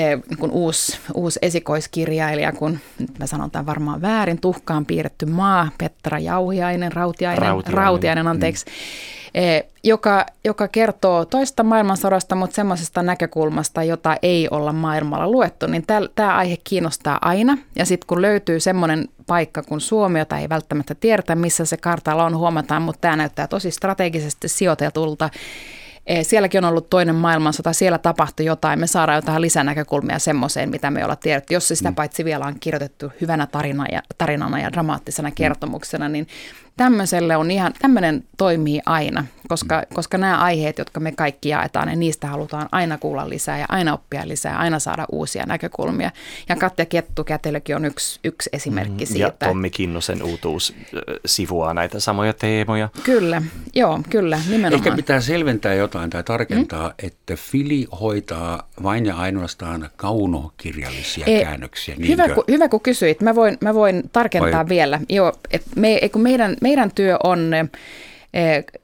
[0.00, 5.68] niin kuin uusi, uusi esikoiskirjailija, kun nyt mä sanon tämän varmaan väärin, tuhkaan piirretty maa,
[5.78, 8.64] Petra Jauhiainen, Rautiainen, Rautiainen, Rautiainen anteeksi.
[8.66, 8.72] Mm
[9.36, 15.84] E, joka, joka kertoo toista maailmansodasta, mutta semmoisesta näkökulmasta, jota ei olla maailmalla luettu, niin
[16.14, 17.58] tämä aihe kiinnostaa aina.
[17.76, 22.24] Ja sitten kun löytyy semmoinen paikka kuin Suomi, jota ei välttämättä tiedetä, missä se kartalla
[22.24, 25.30] on, huomataan, mutta tämä näyttää tosi strategisesti sijoitetulta.
[26.06, 30.90] E, sielläkin on ollut toinen maailmansota, siellä tapahtui jotain, me saadaan jotain lisänäkökulmia semmoiseen, mitä
[30.90, 31.54] me ollaan tiedetty.
[31.54, 31.94] Jos se sitä mm.
[31.94, 36.26] paitsi vielä on kirjoitettu hyvänä tarina ja, tarinana ja dramaattisena kertomuksena, niin
[36.76, 42.00] tämmöiselle on ihan, tämmöinen toimii aina, koska, koska nämä aiheet, jotka me kaikki jaetaan, niin
[42.00, 46.10] niistä halutaan aina kuulla lisää ja aina oppia lisää, aina saada uusia näkökulmia.
[46.48, 49.24] Ja Katja Kettukätelökin on yksi, yksi esimerkki mm, siitä.
[49.24, 50.74] Ja Tommi Kinnosen uutuus
[51.26, 52.88] sivuaa näitä samoja teemoja.
[53.02, 53.42] Kyllä,
[53.74, 54.74] joo, kyllä, nimenomaan.
[54.74, 57.06] Ehkä pitää selventää jotain tai tarkentaa, mm?
[57.06, 61.96] että Fili hoitaa vain ja ainoastaan kaunokirjallisia e, käännöksiä.
[62.08, 64.68] Hyvä, kun, hyvä kun kysyit, mä voin, mä voin tarkentaa Vai?
[64.68, 65.00] vielä.
[65.08, 67.50] Joo, et me, kun meidän, meidän työ on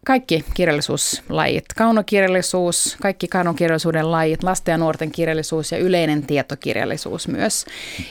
[0.06, 7.66] kaikki kirjallisuuslajit, kaunokirjallisuus, kaikki kaunokirjallisuuden lajit, lasten ja nuorten kirjallisuus ja yleinen tietokirjallisuus myös.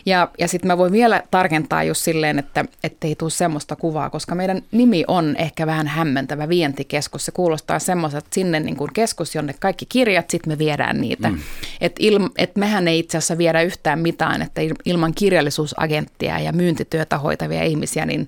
[0.06, 2.66] Ja, ja sitten mä voin vielä tarkentaa just silleen, että
[3.02, 7.26] ei tule semmoista kuvaa, koska meidän nimi on ehkä vähän hämmentävä vientikeskus.
[7.26, 11.30] Se kuulostaa semmoiselta sinne niin kuin keskus, jonne kaikki kirjat, sitten me viedään niitä.
[11.30, 11.40] Mm.
[11.82, 17.18] Et, ilm, et mehän ei itse asiassa viedä yhtään mitään, että ilman kirjallisuusagenttia ja myyntityötä
[17.18, 18.28] hoitavia ihmisiä, niin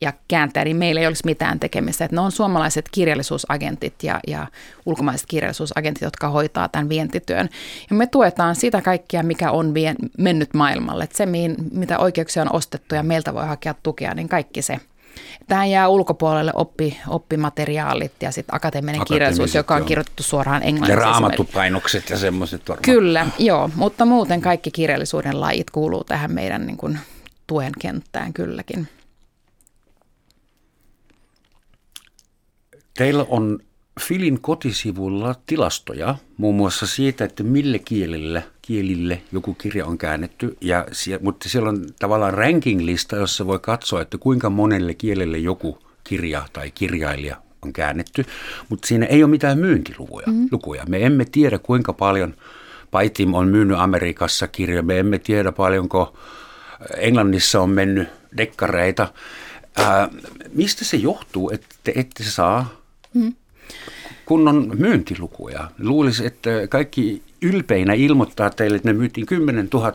[0.00, 2.04] ja kääntää, niin meillä ei olisi mitään tekemistä.
[2.04, 4.46] Että ne on suomalaiset kirjallisuusagentit ja, ja
[4.86, 7.48] ulkomaiset kirjallisuusagentit, jotka hoitaa tämän vientityön.
[7.90, 11.04] Ja me tuetaan sitä kaikkia, mikä on vien, mennyt maailmalle.
[11.04, 14.80] Että se, mihin, mitä oikeuksia on ostettu ja meiltä voi hakea tukea, niin kaikki se.
[15.48, 20.92] Tähän jää ulkopuolelle oppi, oppimateriaalit ja sitten akateeminen kirjallisuus, joka on kirjoitettu suoraan englanniksi.
[20.92, 22.84] Ja raamattupainokset ja semmoiset varmaan.
[22.84, 26.98] Kyllä, joo, mutta muuten kaikki kirjallisuuden lajit kuuluu tähän meidän niin kuin,
[27.46, 28.88] tuen kenttään kylläkin.
[32.98, 33.58] Teillä on
[34.00, 40.86] Filin kotisivulla tilastoja muun muassa siitä, että mille kielelle, kielille joku kirja on käännetty, ja
[41.20, 46.70] mutta siellä on tavallaan ranking-lista, jossa voi katsoa, että kuinka monelle kielelle joku kirja tai
[46.70, 48.24] kirjailija on käännetty,
[48.68, 50.26] mutta siinä ei ole mitään myyntilukuja.
[50.26, 50.48] Mm-hmm.
[50.52, 50.84] Lukuja.
[50.88, 52.34] Me emme tiedä, kuinka paljon
[52.90, 56.16] Paitim on myynyt Amerikassa kirjoja, me emme tiedä paljonko
[56.96, 59.12] Englannissa on mennyt dekkareita.
[59.76, 60.08] Ää,
[60.54, 62.77] mistä se johtuu, että te ette saa
[63.18, 63.34] Mm.
[64.26, 65.68] kunnon myyntilukuja.
[65.78, 69.92] Luulisi, että kaikki ylpeinä ilmoittaa teille, että ne myytiin 10 000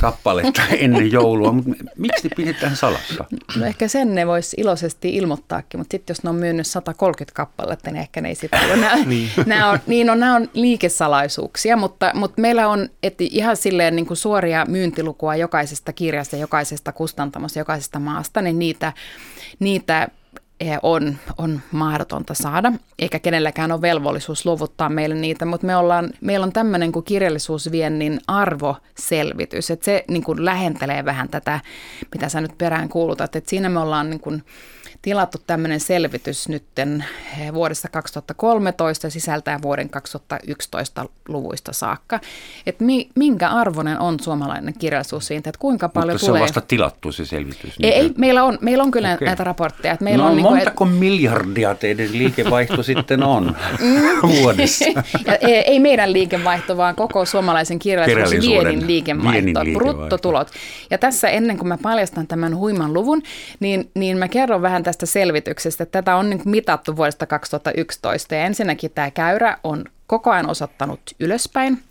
[0.00, 3.24] kappaletta ennen joulua, mutta miksi ne pidetään salassa?
[3.56, 7.90] No ehkä sen ne voisi iloisesti ilmoittaakin, mutta sitten jos ne on myynyt 130 kappaletta,
[7.90, 8.76] niin ehkä ne ei sitten ole.
[8.76, 9.30] Nämä, niin.
[9.46, 14.06] nämä on, niin on, nämä on liikesalaisuuksia, mutta, mutta meillä on että ihan silleen niin
[14.06, 18.92] kuin suoria myyntilukua jokaisesta kirjasta, jokaisesta kustantamosta, jokaisesta maasta, niin niitä,
[19.58, 20.08] niitä
[20.82, 26.44] on, on mahdotonta saada, eikä kenelläkään ole velvollisuus luvuttaa meille niitä, mutta me ollaan, meillä
[26.44, 31.60] on tämmöinen kuin kirjallisuusviennin arvoselvitys, että se niin kuin lähentelee vähän tätä,
[32.14, 34.42] mitä sä nyt perään kuulutat, että siinä me ollaan niin kuin,
[35.04, 37.04] tilattu tämmöinen selvitys nytten
[37.38, 42.20] eh, vuodesta 2013 sisältää vuoden 2011 luvuista saakka.
[42.66, 46.38] Että mi, minkä arvoinen on suomalainen kirjallisuus siitä, että kuinka paljon Mutta tulee...
[46.38, 47.74] se on vasta tilattu se selvitys.
[47.82, 49.26] Ei, ei meillä, on, meillä on kyllä okay.
[49.26, 49.94] näitä raportteja.
[49.94, 53.56] Että meillä no on montako niin kuin, miljardia teidän liikevaihto sitten on
[54.22, 54.84] vuodessa?
[55.26, 59.78] ja ei, ei meidän liikevaihto, vaan koko suomalaisen kirjallisuusviennin viennin liikevaihto, liikevaihto.
[59.78, 60.50] bruttotulot.
[60.90, 63.22] Ja tässä ennen kuin mä paljastan tämän huiman luvun,
[63.60, 65.86] niin, niin mä kerron vähän tästä selvityksestä.
[65.86, 71.82] Tätä on kuin mitattu vuodesta 2011 ja ensinnäkin tämä käyrä on koko ajan osoittanut ylöspäin.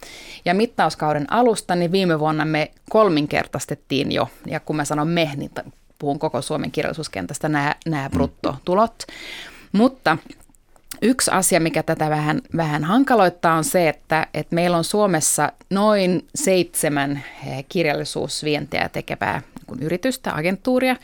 [0.45, 5.51] Ja mittauskauden alusta, niin viime vuonna me kolminkertaistettiin jo, ja kun mä sanon me, niin
[5.99, 9.03] puhun koko Suomen kirjallisuuskentästä, nämä, nämä bruttotulot.
[9.71, 10.17] Mutta
[11.01, 16.27] Yksi asia, mikä tätä vähän, vähän hankaloittaa, on se, että, että meillä on Suomessa noin
[16.35, 20.95] seitsemän eh, kirjallisuusvientiä tekevää niin yritystä, agenttuuria.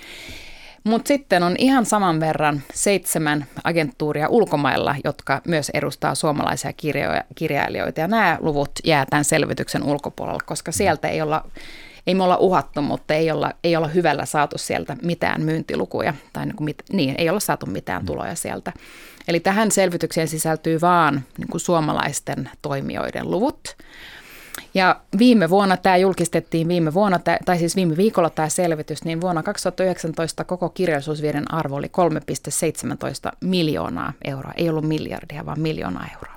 [0.84, 8.02] Mutta sitten on ihan saman verran seitsemän agenttuuria ulkomailla, jotka myös edustaa suomalaisia kirjoja, kirjailijoita.
[8.02, 11.46] Ja nämä luvut jää tämän selvityksen ulkopuolella, koska sieltä ei olla,
[12.08, 16.14] ei me olla uhattu, mutta ei olla, ei olla hyvällä saatu sieltä mitään myyntilukuja.
[16.34, 18.74] Tai niin, mit, niin ei olla saatu mitään tuloja sieltä.
[19.28, 23.78] Eli tähän selvitykseen sisältyy vaan niin kuin suomalaisten toimijoiden luvut.
[24.74, 29.44] Ja viime vuonna tämä julkistettiin, viime vuonna, tai siis viime viikolla tämä selvitys, niin vuonna
[29.44, 31.88] 2019 koko kirjallisuusvieden arvo oli
[33.32, 34.54] 3,17 miljoonaa euroa.
[34.58, 36.36] Ei ollut miljardia, vaan miljoonaa euroa.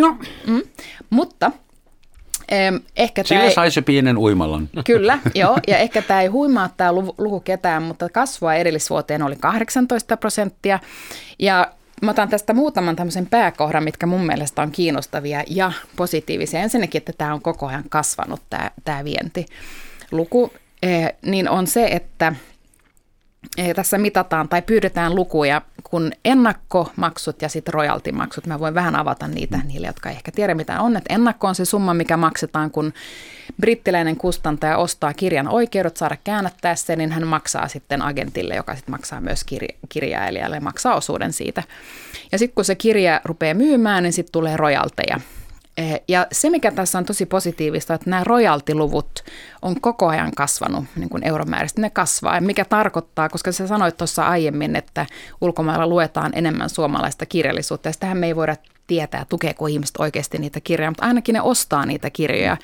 [0.00, 0.62] No, Mm.
[1.10, 1.52] Mutta
[2.96, 4.68] ehkä sillä tämä ei, sai se pienen uimallan.
[4.84, 9.36] Kyllä, joo, ja ehkä tämä ei huimaa tämä luku, luku ketään, mutta kasvua edellisvuoteen oli
[9.36, 10.78] 18 prosenttia.
[11.38, 11.72] Ja
[12.04, 16.60] mä otan tästä muutaman tämmöisen pääkohdan, mitkä mun mielestä on kiinnostavia ja positiivisia.
[16.60, 20.52] Ensinnäkin, että tämä on koko ajan kasvanut, tämä, tämä vientiluku,
[21.22, 22.32] niin on se, että
[23.76, 29.60] tässä mitataan tai pyydetään lukuja, kun ennakkomaksut ja sitten royaltimaksut, mä voin vähän avata niitä
[29.64, 32.92] niille, jotka ei ehkä tiedä mitä on, että ennakko on se summa, mikä maksetaan, kun
[33.60, 38.92] brittiläinen kustantaja ostaa kirjan oikeudet saada käännättää sen, niin hän maksaa sitten agentille, joka sitten
[38.92, 41.62] maksaa myös kir- kirjailijalle, maksaa osuuden siitä.
[42.32, 45.20] Ja sitten kun se kirja rupeaa myymään, niin sitten tulee royalteja.
[45.76, 49.24] Eh, Ja se, mikä tässä on tosi positiivista, että nämä royaltiluvut
[49.62, 51.80] on koko ajan kasvanut niin kuin euromääräisesti.
[51.80, 55.06] Ne kasvaa, mikä tarkoittaa, koska sä sanoit tuossa aiemmin, että
[55.40, 58.56] ulkomailla luetaan enemmän suomalaista kirjallisuutta, ja sitähän me ei voida
[58.86, 62.56] tietää, tukeeko ihmiset oikeasti niitä kirjoja, mutta ainakin ne ostaa niitä kirjoja,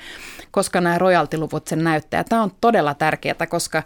[0.51, 2.23] koska nämä royaltiluvut sen näyttää.
[2.23, 3.83] Tämä on todella tärkeää, koska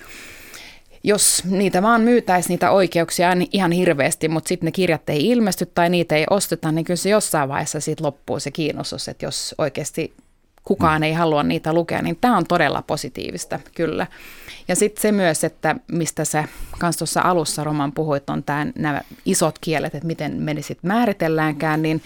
[1.06, 5.66] jos niitä vaan myytäisi niitä oikeuksia niin ihan hirveästi, mutta sitten ne kirjat ei ilmesty
[5.66, 9.56] tai niitä ei osteta, niin kyllä se jossain vaiheessa siitä loppuu se kiinnostus, että jos
[9.58, 10.14] oikeasti
[10.66, 14.08] kukaan ei halua niitä lukea, niin tämä on todella positiivista, kyllä.
[14.68, 16.44] Ja sitten se myös, että mistä sä
[16.80, 21.82] kanssa tuossa alussa Roman puhuit, on tää, nämä isot kielet, että miten me sitten määritelläänkään,
[21.82, 22.04] niin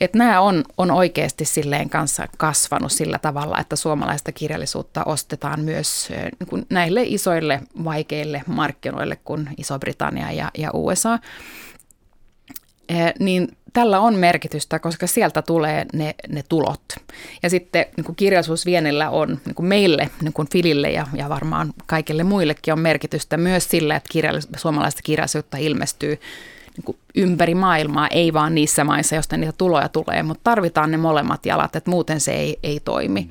[0.00, 6.08] että nämä on, on oikeasti silleen kanssa kasvanut sillä tavalla, että suomalaista kirjallisuutta ostetaan myös
[6.50, 11.18] niin näille isoille vaikeille markkinoille kuin Iso-Britannia ja, ja USA.
[13.18, 16.82] Niin tällä on merkitystä, koska sieltä tulee ne, ne tulot.
[17.42, 21.72] Ja sitten niin kuin kirjallisuusviennillä on niin kuin meille, niin kuin Filille ja, ja varmaan
[21.86, 26.20] kaikille muillekin on merkitystä myös sillä, että kirjallis- suomalaista kirjallisuutta ilmestyy
[26.76, 30.96] niin kuin ympäri maailmaa, ei vaan niissä maissa, joista niitä tuloja tulee, mutta tarvitaan ne
[30.96, 33.30] molemmat jalat, että muuten se ei, ei toimi.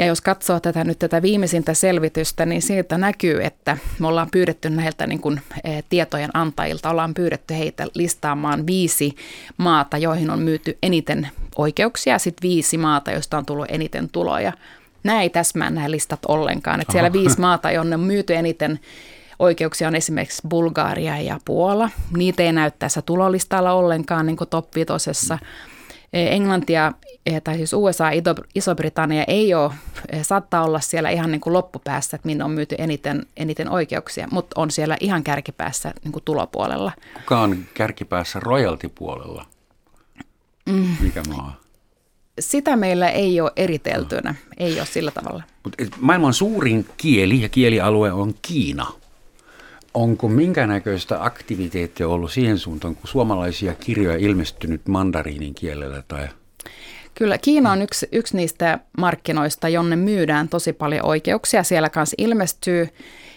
[0.00, 4.70] Ja jos katsoo tätä nyt tätä viimeisintä selvitystä, niin siitä näkyy, että me ollaan pyydetty
[4.70, 9.16] näiltä niin kuin, eh, tietojen antajilta, ollaan pyydetty heitä listaamaan viisi
[9.56, 14.52] maata, joihin on myyty eniten oikeuksia, sitten viisi maata, joista on tullut eniten tuloja.
[15.04, 16.80] Nämä ei täsmää nämä listat ollenkaan.
[16.80, 18.80] Et siellä viisi maata, jonne on myyty eniten
[19.38, 21.90] oikeuksia on esimerkiksi Bulgaria ja Puola.
[22.16, 25.34] Niitä ei näy tässä tulolistalla ollenkaan niin kuin top 5.
[26.12, 26.92] Eh, Englantia,
[27.26, 28.22] eh, tai siis USA ja
[28.54, 29.72] Iso-Britannia ei ole,
[30.12, 34.28] eh, saattaa olla siellä ihan niin kuin loppupäässä, että minne on myyty eniten, eniten oikeuksia,
[34.30, 36.92] mutta on siellä ihan kärkipäässä niin kuin tulopuolella.
[37.14, 39.46] Kuka on kärkipäässä royaltipuolella?
[40.66, 40.96] Mm.
[41.00, 41.60] Mikä maa?
[42.40, 44.36] Sitä meillä ei ole eriteltynä, no.
[44.58, 45.42] ei ole sillä tavalla.
[45.64, 48.86] Mut maailman suurin kieli ja kielialue on Kiina–
[49.94, 56.28] Onko minkä näköistä aktiviteettia ollut siihen suuntaan, kun suomalaisia kirjoja ilmestynyt mandariinin kielellä tai
[57.14, 61.62] Kyllä, Kiina on yksi, yksi niistä markkinoista, jonne myydään tosi paljon oikeuksia.
[61.62, 62.88] Siellä kanssa ilmestyy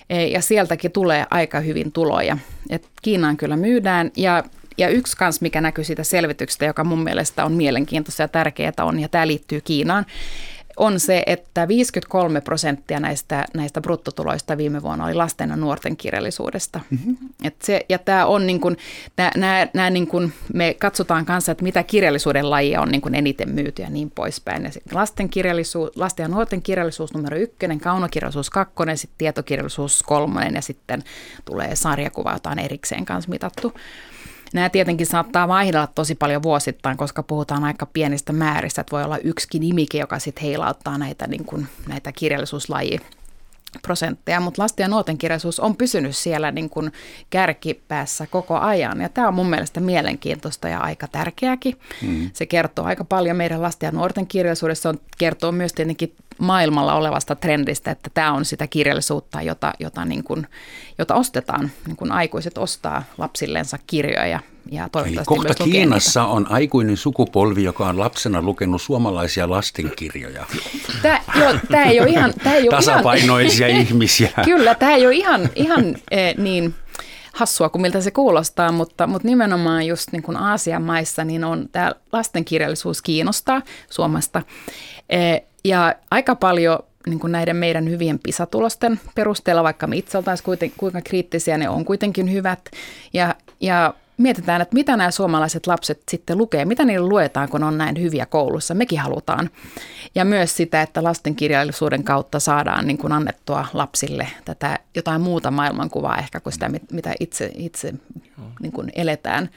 [0.10, 2.38] e, ja sieltäkin tulee aika hyvin tuloja.
[2.70, 4.44] Et Kiinaan kyllä myydään ja
[4.78, 9.00] ja yksi kans, mikä näkyy siitä selvityksestä, joka mun mielestä on mielenkiintoista ja tärkeää on,
[9.00, 10.06] ja tämä liittyy Kiinaan,
[10.78, 16.80] on se, että 53 prosenttia näistä, näistä bruttotuloista viime vuonna oli lasten ja nuorten kirjallisuudesta.
[16.90, 17.18] Mm-hmm.
[17.44, 18.78] Et se, ja tämä on niin kuin,
[19.18, 23.16] nää, nää, nää niin kuin, me katsotaan kanssa, että mitä kirjallisuuden lajia on niin kuin
[23.16, 24.64] eniten myyty ja niin poispäin.
[24.64, 30.62] Ja lasten, kirjallisuus, lasten ja nuorten kirjallisuus numero ykkönen, kaunokirjallisuus kakkonen, sitten tietokirjallisuus kolmonen ja
[30.62, 31.04] sitten
[31.46, 33.74] tulee sarjakuva, jota on erikseen kanssa mitattu.
[34.54, 39.18] Nämä tietenkin saattaa vaihdella tosi paljon vuosittain, koska puhutaan aika pienistä määristä, että voi olla
[39.18, 43.00] yksikin nimike, joka sitten heilauttaa näitä, niin kuin, näitä kirjallisuuslajia
[43.82, 46.92] prosentteja, mutta lasten ja nuorten kirjallisuus on pysynyt siellä niin kuin
[47.30, 49.02] kärkipäässä koko ajan.
[49.02, 51.80] Ja tämä on mun mielestä mielenkiintoista ja aika tärkeäkin.
[52.02, 52.30] Mm.
[52.34, 54.90] Se kertoo aika paljon meidän lasten ja nuorten kirjallisuudessa.
[54.90, 60.24] On, kertoo myös tietenkin maailmalla olevasta trendistä, että tämä on sitä kirjallisuutta, jota, jota, niin
[60.24, 60.48] kuin,
[60.98, 61.72] jota ostetaan.
[61.88, 64.40] Niin kuin aikuiset ostaa lapsillensa kirjoja
[64.72, 66.34] ja toivottavasti Eli kohta Kiinassa niitä.
[66.34, 70.46] on aikuinen sukupolvi, joka on lapsena lukenut suomalaisia lastenkirjoja.
[71.02, 72.34] Tämä, joo, tämä ei ole ihan...
[72.44, 74.30] Tämä ei ole Tasapainoisia ihan, ihmisiä.
[74.46, 76.76] Kyllä, tämä ei ole ihan, ihan eh, niin
[77.34, 81.70] hassua kuin miltä se kuulostaa, mutta, mutta nimenomaan just niin kuin Aasian maissa niin on
[81.72, 84.42] tämä lastenkirjallisuus kiinnostaa Suomesta.
[85.10, 90.74] Eh, ja aika paljon niin kuin näiden meidän hyvien pisatulosten perusteella, vaikka me itse oltaisiin
[90.78, 92.60] kuinka kriittisiä, ne on kuitenkin hyvät.
[93.14, 97.78] Ja, ja mietitään, että mitä nämä suomalaiset lapset sitten lukee, mitä niille luetaan, kun on
[97.78, 98.74] näin hyviä koulussa.
[98.74, 99.50] Mekin halutaan.
[100.16, 106.18] Ja myös sitä, että lastenkirjallisuuden kautta saadaan niin kuin annettua lapsille tätä jotain muuta maailmankuvaa
[106.18, 107.94] ehkä kuin sitä, mitä itse, itse
[108.62, 109.50] niin kuin eletään.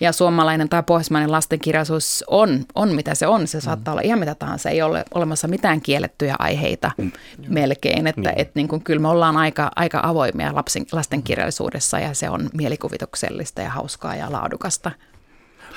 [0.00, 3.46] Ja suomalainen tai pohjoismainen lastenkirjallisuus on, on mitä se on.
[3.46, 3.62] Se mm.
[3.62, 4.70] saattaa olla ihan mitä tahansa.
[4.70, 7.12] Ei ole olemassa mitään kiellettyjä aiheita mm.
[7.48, 8.06] melkein.
[8.06, 8.34] Että mm.
[8.36, 13.60] et, niin kuin, kyllä me ollaan aika, aika avoimia lapsen, lastenkirjallisuudessa ja se on mielikuvituksellista
[13.60, 14.90] ja hauskaa ja laadukasta.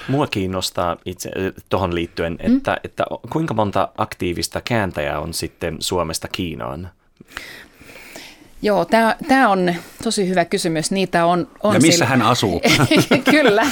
[0.07, 1.32] Mua kiinnostaa itse
[1.69, 2.78] tuohon liittyen, että, mm.
[2.84, 6.89] että kuinka monta aktiivista kääntäjää on sitten Suomesta Kiinaan?
[8.64, 8.86] Joo,
[9.28, 10.91] tämä on tosi hyvä kysymys.
[10.91, 12.05] Niitä on, on ja missä sillä...
[12.05, 12.61] hän asuu?
[13.32, 13.68] Kyllä.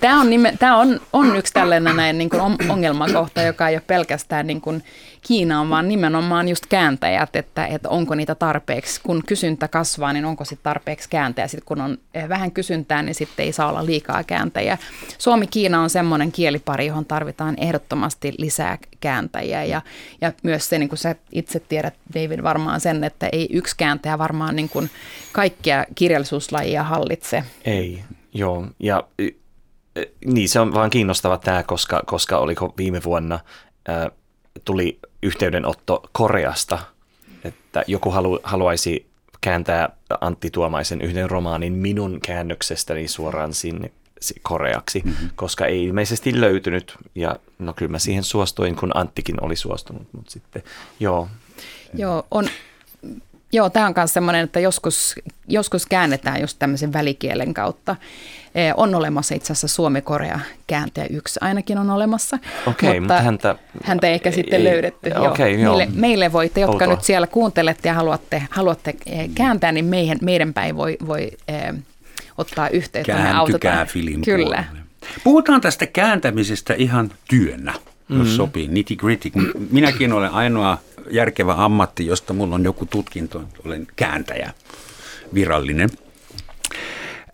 [0.00, 4.46] Tämä on, nime, on, on yksi tällainen näin, niin kuin ongelmakohta, joka ei ole pelkästään
[4.46, 4.84] niin kuin
[5.26, 9.00] Kiinaan, vaan nimenomaan just kääntäjät, että, että onko niitä tarpeeksi.
[9.02, 11.48] Kun kysyntä kasvaa, niin onko sitten tarpeeksi kääntäjä.
[11.48, 14.78] Sitten kun on eh, vähän kysyntää, niin sitten ei saa olla liikaa kääntäjä.
[15.18, 19.64] Suomi-Kiina on semmoinen kielipari, johon tarvitaan ehdottomasti lisää kääntäjiä.
[19.64, 19.82] Ja,
[20.20, 24.18] ja myös se, niin kuin sä itse tiedät, David, varmaan sen, että ei yksi kääntäjä
[24.18, 24.90] varmaan niin kuin
[25.32, 27.44] kaikkia kirjallisuuslajia hallitse.
[27.64, 28.02] Ei,
[28.34, 28.66] joo.
[28.80, 29.04] Ja
[30.24, 33.38] niin, se on vaan kiinnostava tämä, koska, koska oliko viime vuonna
[33.88, 34.06] äh,
[34.64, 36.78] tuli yhteydenotto Koreasta,
[37.44, 39.06] että joku halu, haluaisi
[39.40, 39.88] kääntää
[40.20, 43.90] Antti Tuomaisen yhden romaanin minun käännöksestäni suoraan sinne
[44.42, 45.30] koreaksi, mm-hmm.
[45.36, 46.96] koska ei ilmeisesti löytynyt.
[47.14, 50.62] Ja no kyllä mä siihen suostuin, kun Anttikin oli suostunut, mutta sitten
[51.00, 51.28] joo.
[51.94, 52.48] Joo, on,
[53.52, 55.14] Joo, tämä on myös sellainen, että joskus,
[55.48, 57.96] joskus käännetään just tämmöisen välikielen kautta.
[58.76, 62.38] On olemassa itse asiassa Suomi-Korea kääntäjä yksi ainakin on olemassa.
[62.66, 65.10] Okei, mutta häntä, häntä ei ehkä sitten ei, löydetty.
[65.16, 65.76] Okay, joo.
[65.76, 66.88] Meille, meille voitte, jotka Outoa.
[66.88, 68.94] nyt siellä kuuntelette ja haluatte, haluatte
[69.34, 71.74] kääntää, niin meidän, meidän päin voi, voi eh,
[72.38, 73.12] ottaa yhteyttä.
[73.12, 74.64] Kääntykää Filin Kyllä.
[75.24, 77.74] Puhutaan tästä kääntämisestä ihan työnä,
[78.08, 78.36] jos mm-hmm.
[78.36, 79.30] sopii, nitty gritty.
[79.70, 80.78] Minäkin olen ainoa
[81.10, 84.52] järkevä ammatti, josta mulla on joku tutkinto, olen kääntäjä,
[85.34, 85.90] virallinen.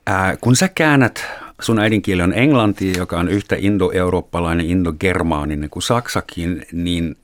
[0.07, 1.25] Ää, kun sä käännät,
[1.61, 7.17] sun äidinkieli on englanti, joka on yhtä indoeurooppalainen, indogermaaninen kuin saksakin, niin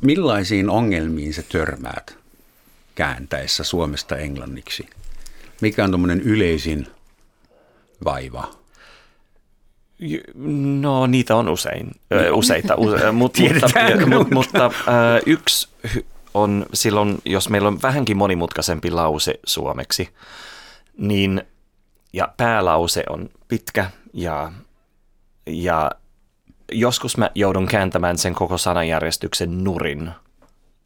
[0.00, 2.18] millaisiin ongelmiin sä törmäät
[2.94, 4.86] kääntäessä Suomesta englanniksi?
[5.60, 6.86] Mikä on tuommoinen yleisin
[8.04, 8.61] vaiva?
[10.80, 15.68] No niitä on usein, ö, useita, use, mut, mutta, mut, mutta ö, yksi
[16.34, 20.08] on silloin, jos meillä on vähänkin monimutkaisempi lause suomeksi,
[20.96, 21.42] niin
[22.12, 24.52] ja päälause on pitkä ja,
[25.46, 25.90] ja
[26.72, 30.10] joskus mä joudun kääntämään sen koko sanajärjestyksen nurin.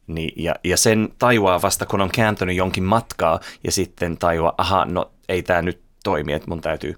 [0.07, 4.85] Niin, ja, ja sen tajuaa vasta, kun on kääntynyt jonkin matkaa ja sitten tajuaa, aha,
[4.85, 6.97] no ei tämä nyt toimi, että mun täytyy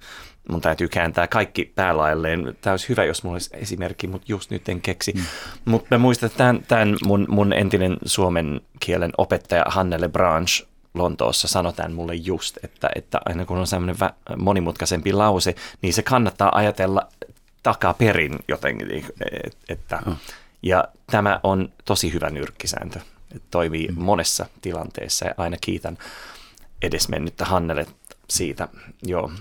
[0.50, 2.58] mun täytyy kääntää kaikki päälailleen.
[2.62, 5.14] Tämä olisi hyvä, jos mulla olisi esimerkki, mutta just nyt en keksi.
[5.14, 5.22] Mm.
[5.66, 11.48] Mutta mä muistan, että tämän, tämän mun, mun entinen suomen kielen opettaja Hannele Branch Lontoossa
[11.48, 13.96] sanoi tämän mulle just, että, että aina kun on semmoinen
[14.38, 17.08] monimutkaisempi lause, niin se kannattaa ajatella
[17.64, 19.06] takaperin jotenkin.
[19.70, 20.00] Että,
[20.64, 23.00] ja tämä on tosi hyvä nyrkkisääntö.
[23.52, 24.02] Toimii mm.
[24.02, 25.98] monessa tilanteessa ja aina kiitän
[26.82, 27.86] edesmennyttä Hannelle
[28.30, 28.68] siitä.
[29.04, 29.32] Joo.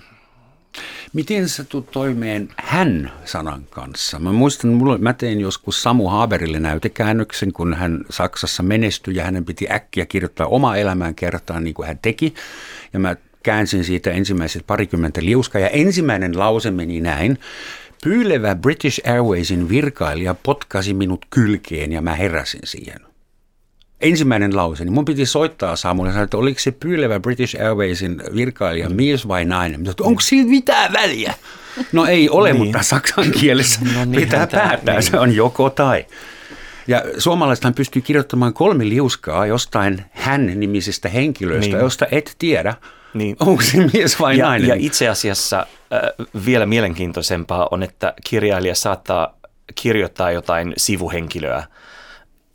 [1.13, 4.19] Miten sä tulet toimeen hän-sanan kanssa?
[4.19, 9.45] Mä muistan, mulle, mä tein joskus Samu Haberille näytekäännöksen, kun hän Saksassa menestyi ja hänen
[9.45, 12.35] piti äkkiä kirjoittaa oma elämään kertaan niin kuin hän teki.
[12.93, 17.39] Ja mä käänsin siitä ensimmäiset parikymmentä liuskaa ja ensimmäinen lause meni näin.
[18.05, 23.08] Pyylevä British Airwaysin virkailija potkasi minut kylkeen ja mä heräsin siihen.
[24.01, 28.89] Ensimmäinen lause, niin mun piti soittaa Samulle sanoa, että oliko se pyylevä British Airwaysin virkailija
[28.89, 28.97] mm.
[28.97, 29.81] mies vai nainen.
[29.81, 31.35] Mutta onko sillä mitään väliä?
[31.93, 32.65] No ei ole, niin.
[32.65, 35.03] mutta saksan kielessä no niin, pitää päättää, niin.
[35.03, 36.07] se on joko tai.
[36.87, 41.79] Ja suomalaisethan pystyy kirjoittamaan kolme liuskaa jostain hän-nimisestä henkilöstä, niin.
[41.79, 42.75] josta et tiedä,
[43.15, 43.37] niin.
[43.41, 44.69] onko se mies vai ja, nainen.
[44.69, 49.39] Ja itse asiassa äh, vielä mielenkiintoisempaa on, että kirjailija saattaa
[49.75, 51.63] kirjoittaa jotain sivuhenkilöä,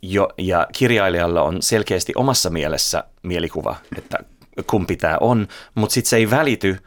[0.04, 4.18] jo, ja kirjailijalla on selkeästi omassa mielessä mielikuva, että
[4.66, 6.78] kumpi tämä on, mutta sitten se ei välity.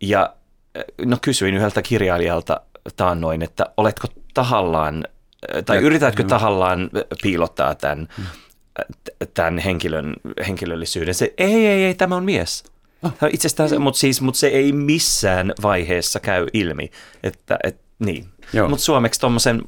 [0.00, 0.34] Ja
[1.04, 2.60] no kysyin yhdeltä kirjailijalta
[2.96, 5.04] taannoin, että oletko tahallaan,
[5.66, 6.28] tai ja, yritätkö no.
[6.28, 6.90] tahallaan
[7.22, 8.08] piilottaa tämän,
[9.34, 10.14] tämän henkilön,
[10.46, 11.14] henkilöllisyyden.
[11.14, 12.64] Se, ei, ei, ei, tämä on mies.
[13.02, 13.12] Oh.
[13.32, 13.82] Itsestään, mm.
[13.82, 16.90] mutta siis, mut se ei missään vaiheessa käy ilmi,
[17.22, 18.28] että et, niin.
[18.68, 19.62] Mutta suomeksi tuommoisen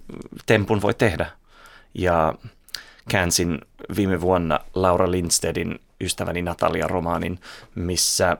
[0.47, 1.27] tempun voi tehdä.
[1.95, 2.35] Ja
[3.09, 3.61] käänsin
[3.97, 7.39] viime vuonna Laura Lindstedin ystäväni Natalia romaanin,
[7.75, 8.37] missä äh,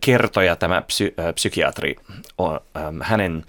[0.00, 1.96] kertoja tämä psy, äh, psykiatri,
[2.40, 3.44] ähm, hänen,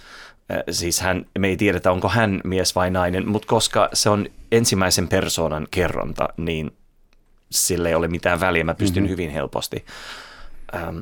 [0.51, 4.25] äh, siis hän, me ei tiedetä onko hän mies vai nainen, mutta koska se on
[4.51, 6.71] ensimmäisen persoonan kerronta, niin
[7.51, 8.63] sille ei ole mitään väliä.
[8.63, 9.11] Mä pystyn mm-hmm.
[9.11, 9.85] hyvin helposti
[10.75, 10.97] ähm,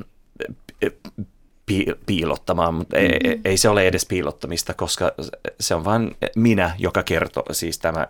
[2.06, 3.30] piilottamaan, mutta mm-hmm.
[3.30, 5.12] ei, ei se ole edes piilottamista, koska
[5.60, 8.06] se on vain minä, joka kertoo, siis tämä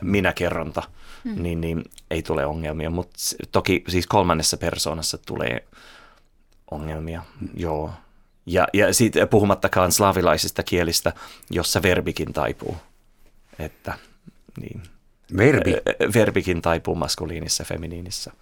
[0.00, 0.82] minäkerronta,
[1.24, 1.42] hmm.
[1.42, 2.90] niin, niin ei tule ongelmia.
[2.90, 3.18] Mutta
[3.52, 5.64] toki siis kolmannessa persoonassa tulee
[6.70, 7.48] ongelmia, hmm.
[7.56, 7.90] joo.
[8.46, 11.12] Ja, ja sitten puhumattakaan slavilaisista kielistä,
[11.50, 12.76] jossa verbikin taipuu.
[13.58, 13.94] Että,
[14.60, 14.82] niin.
[15.36, 15.72] Verbi?
[16.14, 18.32] Verbikin taipuu maskuliinissa ja feminiinissä.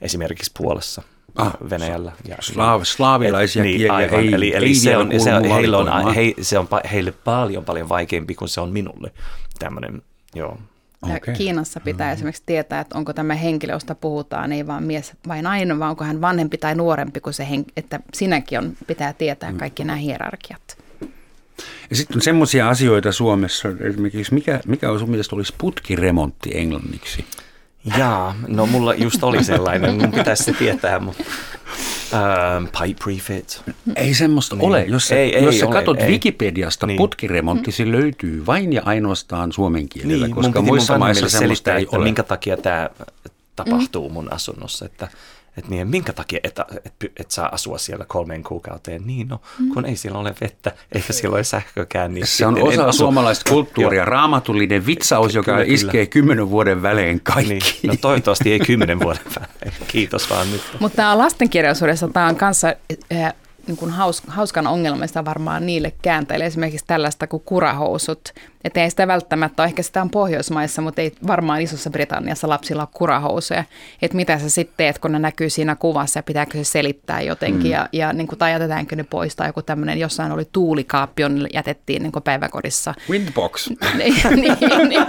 [0.00, 1.02] Esimerkiksi Puolassa.
[1.36, 2.12] Ah, Venäjällä.
[2.28, 4.20] Ja, Slaav, slaavilaisia niin, kieliä aivan.
[4.20, 7.64] ei, eli, eli ei se, on, se, on, heillä on, he, se on heille paljon
[7.64, 9.12] paljon vaikeampi kuin se on minulle.
[9.58, 10.02] Tämmöinen,
[10.34, 10.58] joo.
[11.08, 11.34] Ja okay.
[11.34, 12.12] Kiinassa pitää mm.
[12.12, 16.04] esimerkiksi tietää, että onko tämä henkilö, josta puhutaan, ei vaan mies vai nainen, vaan onko
[16.04, 19.58] hän vanhempi tai nuorempi kuin se henkilö, että sinäkin on, pitää tietää mm.
[19.58, 20.78] kaikki nämä hierarkiat.
[21.90, 27.24] Ja sitten on semmoisia asioita Suomessa, esimerkiksi mikä, mikä on sun mielestä olisi putkiremontti englanniksi?
[27.98, 31.24] Jaa, no mulla just oli sellainen, mun pitäisi se tietää, mutta
[32.12, 33.62] Uh, pipe refit.
[33.96, 34.68] Ei semmoista niin.
[34.68, 34.84] ole.
[34.84, 36.08] Jos sä, ei, jos ei sä ole, katsot ei.
[36.08, 36.96] Wikipediasta, niin.
[36.96, 42.04] putkiremontti, se löytyy vain ja ainoastaan suomen kielellä, niin, koska muissa maissa semmoista ei ole.
[42.04, 42.90] minkä takia tämä
[43.56, 45.08] tapahtuu mun asunnossa, että
[45.56, 49.06] että niin, minkä takia et, et, et saa asua siellä kolmeen kuukauteen?
[49.06, 49.68] Niin, no, mm.
[49.68, 52.14] kun ei siellä ole vettä, eikä siellä ole sähkökään.
[52.14, 52.98] Niin se on osa asu...
[52.98, 56.06] suomalaista kulttuuria, raamatullinen vitsaus, joka kyllä, iskee kyllä.
[56.06, 57.52] kymmenen vuoden välein kaikki.
[57.54, 60.62] Niin, no toivottavasti ei kymmenen vuoden välein, kiitos vaan nyt.
[60.80, 62.74] Mutta tämä lastenkirjallisuudessa tämä on kanssa
[63.66, 68.34] niin kuin haus, hauskan ongelmista varmaan niille kääntäjille, esimerkiksi tällaista kuin kurahousut.
[68.64, 72.82] Että ei sitä välttämättä ole, ehkä sitä on Pohjoismaissa, mutta ei varmaan Isossa Britanniassa lapsilla
[72.82, 73.64] ole kurahousuja.
[74.02, 77.66] Että mitä sä sitten teet, kun ne näkyy siinä kuvassa ja pitääkö se selittää jotenkin
[77.66, 77.70] mm.
[77.70, 81.48] ja, ja niin kuin, tai jätetäänkö ne pois tai joku tämmöinen, jossain oli tuulikaappi, jonne
[81.54, 82.94] jätettiin niin kuin päiväkodissa.
[83.10, 83.70] Windbox.
[83.98, 85.06] niin, niin, niin.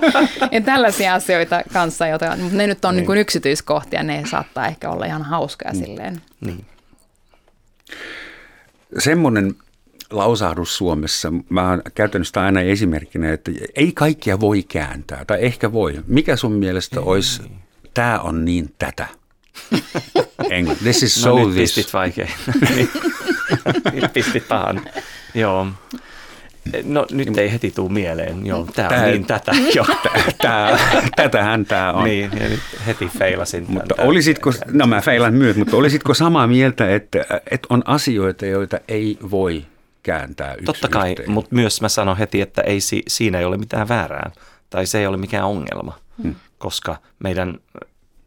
[0.51, 2.97] Ja tällaisia asioita kanssa, joita, mutta ne nyt on niin.
[2.97, 5.79] Niin kuin yksityiskohtia, ne saattaa ehkä olla ihan hauskaa mm.
[5.79, 6.21] silleen.
[6.41, 6.65] Niin
[8.99, 9.55] semmoinen
[10.11, 15.71] lausahdus Suomessa, mä oon käytänyt sitä aina esimerkkinä, että ei kaikkia voi kääntää, tai ehkä
[15.71, 16.01] voi.
[16.07, 17.41] Mikä sun mielestä olisi,
[17.93, 19.07] tämä on niin tätä?
[20.49, 20.83] Englanti.
[20.83, 21.75] This is no, so nyt this.
[21.75, 22.29] pistit vaikein.
[23.93, 24.85] nyt pistit pahan.
[25.33, 25.67] Joo.
[26.83, 28.45] No nyt ei heti tule mieleen.
[28.45, 29.51] Joo, tämä on niin tätä.
[29.75, 29.85] Joo,
[30.41, 30.79] tää,
[31.15, 32.03] tätähän tämä on.
[32.03, 33.65] Niin, ja nyt heti feilasin.
[33.67, 38.45] Mutta tämän, olisitko, no mä feilan myös, mutta olisitko samaa mieltä, että, että on asioita,
[38.45, 39.65] joita ei voi
[40.03, 41.31] kääntää yksi Totta kai, yhteen.
[41.31, 44.31] mutta myös mä sanon heti, että ei, siinä ei ole mitään väärää.
[44.69, 46.35] Tai se ei ole mikään ongelma, hmm.
[46.57, 47.59] koska meidän,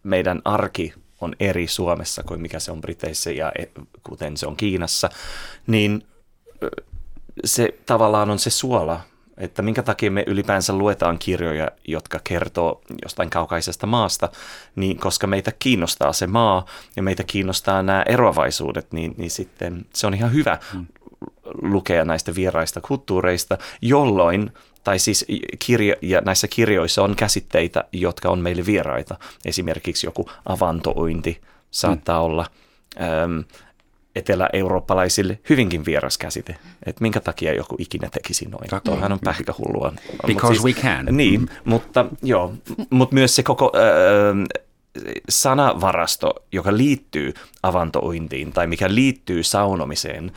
[0.02, 3.64] meidän arki on eri Suomessa kuin mikä se on Briteissä ja e,
[4.02, 5.10] kuten se on Kiinassa,
[5.66, 6.04] niin
[7.44, 9.00] se tavallaan on se suola,
[9.36, 14.28] että minkä takia me ylipäänsä luetaan kirjoja, jotka kertoo jostain kaukaisesta maasta,
[14.76, 16.66] niin koska meitä kiinnostaa se maa
[16.96, 20.58] ja meitä kiinnostaa nämä eroavaisuudet, niin, niin sitten se on ihan hyvä.
[20.72, 20.86] Hmm.
[21.62, 24.52] lukea näistä vieraista kulttuureista, jolloin
[24.84, 25.26] tai siis
[25.58, 29.16] kirja, ja näissä kirjoissa on käsitteitä, jotka on meille vieraita.
[29.44, 32.24] Esimerkiksi joku avantoointi saattaa mm.
[32.24, 32.46] olla
[33.00, 33.44] äm,
[34.16, 36.56] etelä-eurooppalaisille hyvinkin vieras käsite.
[36.86, 38.82] Että minkä takia joku ikinä tekisi noin.
[38.84, 39.92] Tuohan on pähkähullua.
[40.26, 41.06] Because siis, we can.
[41.10, 42.54] Niin, mutta joo,
[42.90, 43.72] mutta myös se koko...
[43.76, 44.60] Äh,
[45.28, 50.32] sanavarasto, joka liittyy avantoointiin tai mikä liittyy saunomiseen,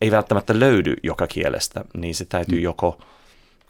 [0.00, 2.62] ei välttämättä löydy joka kielestä, niin se täytyy mm.
[2.62, 2.98] joko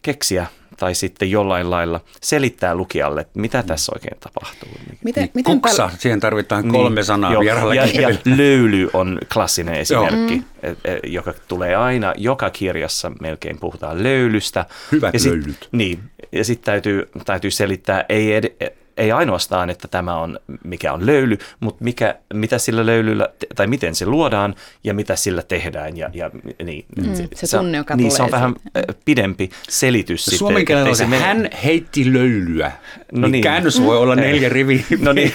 [0.03, 3.67] keksiä tai sitten jollain lailla selittää lukijalle, että mitä mm.
[3.67, 4.69] tässä oikein tapahtuu.
[5.05, 5.97] Miten, niin, miten Kuksa, täl...
[5.99, 10.45] siihen tarvitaan kolme niin, sanaa jo, ja, ja löyly on klassinen esimerkki, mm.
[10.63, 14.67] E, e, joka tulee aina, joka kirjassa melkein puhutaan löylystä.
[14.93, 15.69] Hyvät ja sit, löylyt.
[15.73, 16.01] Niin,
[16.33, 21.39] ja sitten täytyy, täytyy selittää, ei ed, ei ainoastaan, että tämä on, mikä on löyly,
[21.61, 25.97] mutta mikä, mitä sillä löylyllä, tai miten se luodaan ja mitä sillä tehdään.
[25.97, 26.31] Ja, ja,
[26.65, 28.55] niin, mm, se, se tunne, joka niin, tulee se on vähän
[29.05, 30.25] pidempi selitys.
[30.25, 31.23] Sitten, Suomen kielellä se mene...
[31.23, 32.73] hän heitti löylyä.
[33.13, 33.43] No niin, niin.
[33.43, 35.33] Käännös voi olla neljä riviä no niin.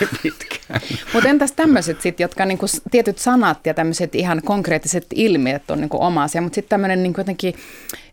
[1.13, 6.03] Mutta entäs tämmöiset sitten, jotka niinku, tietyt sanat ja tämmöiset ihan konkreettiset ilmiöt on niinku
[6.03, 7.53] oma asia, mutta sitten tämmöinen niinku jotenkin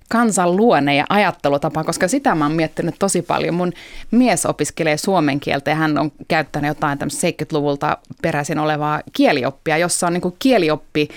[0.09, 3.55] kansan luonne ja ajattelutapa, koska sitä mä oon miettinyt tosi paljon.
[3.55, 3.73] Mun
[4.11, 10.07] mies opiskelee suomen kieltä ja hän on käyttänyt jotain tämmöistä 70-luvulta peräisin olevaa kielioppia, jossa
[10.07, 11.09] on niin kielioppi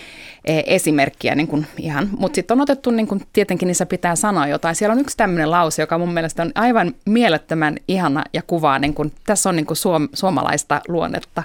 [0.46, 4.76] e, esimerkkiä niin ihan, mutta sitten on otettu niin kuin, tietenkin niissä pitää sanoa jotain.
[4.76, 8.94] Siellä on yksi tämmöinen lause, joka mun mielestä on aivan mielettömän ihana ja kuvaa, niin
[8.94, 11.44] kuin, tässä on niin suom, suomalaista luonnetta.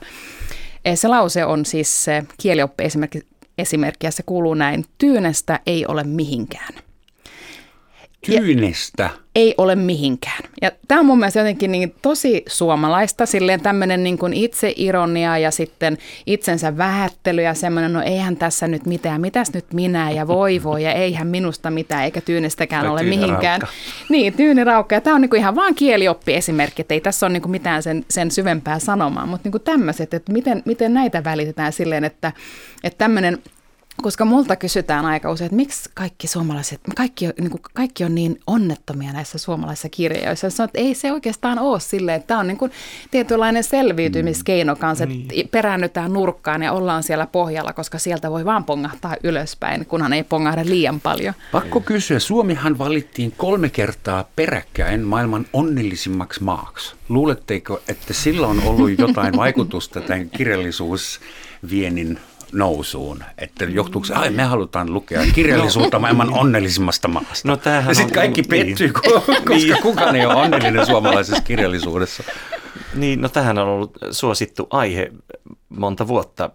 [0.84, 2.06] E, se lause on siis
[2.38, 3.20] kielioppi esimerkki,
[3.58, 6.74] esimerkki ja se kuuluu näin, tyynestä ei ole mihinkään.
[8.26, 9.10] Tyynestä.
[9.34, 10.38] Ei ole mihinkään.
[10.62, 15.50] Ja tämä on mun mielestä jotenkin niin tosi suomalaista, silleen tämmöinen niin kuin itseironia ja
[15.50, 20.62] sitten itsensä vähättely ja semmoinen, no eihän tässä nyt mitään, mitäs nyt minä ja voi
[20.62, 23.60] voi ja eihän minusta mitään eikä tyynestäkään ole mihinkään.
[24.08, 24.94] Niin, tyyniraukka.
[24.94, 27.50] Ja tämä on niin kuin ihan vaan kielioppi esimerkki, että ei tässä ole niin kuin
[27.50, 32.04] mitään sen, sen syvempää sanomaa, mutta niin kuin tämmöiset, että miten, miten näitä välitetään silleen,
[32.04, 32.32] että,
[32.84, 33.38] että tämmöinen
[34.02, 38.40] koska multa kysytään aika usein, että miksi kaikki suomalaiset, kaikki, niin kuin, kaikki on niin
[38.46, 40.50] onnettomia näissä suomalaisissa kirjoissa.
[40.50, 42.72] Sanoin, että ei se oikeastaan ole silleen, että tämä on niin kuin
[43.10, 45.48] tietynlainen selviytymiskeino kanssa, että niin.
[45.48, 50.64] peräännytään nurkkaan ja ollaan siellä pohjalla, koska sieltä voi vaan pongahtaa ylöspäin, kunhan ei pongahda
[50.64, 51.34] liian paljon.
[51.52, 56.94] Pakko kysyä, Suomihan valittiin kolme kertaa peräkkäin maailman onnellisimmaksi maaksi.
[57.08, 62.18] Luuletteko, että sillä on ollut jotain vaikutusta tämän kirjallisuusviennin
[62.54, 67.48] nousuun, että johtuuko se, ai me halutaan lukea kirjallisuutta maailman onnellisimmasta maasta.
[67.48, 68.92] No, ja sitten kaikki on, pettyy, niin.
[68.92, 69.82] koska niin.
[69.82, 72.22] kukaan ei ole onnellinen suomalaisessa kirjallisuudessa.
[72.94, 75.12] Niin, no tähän on ollut suosittu aihe
[75.68, 76.50] monta vuotta.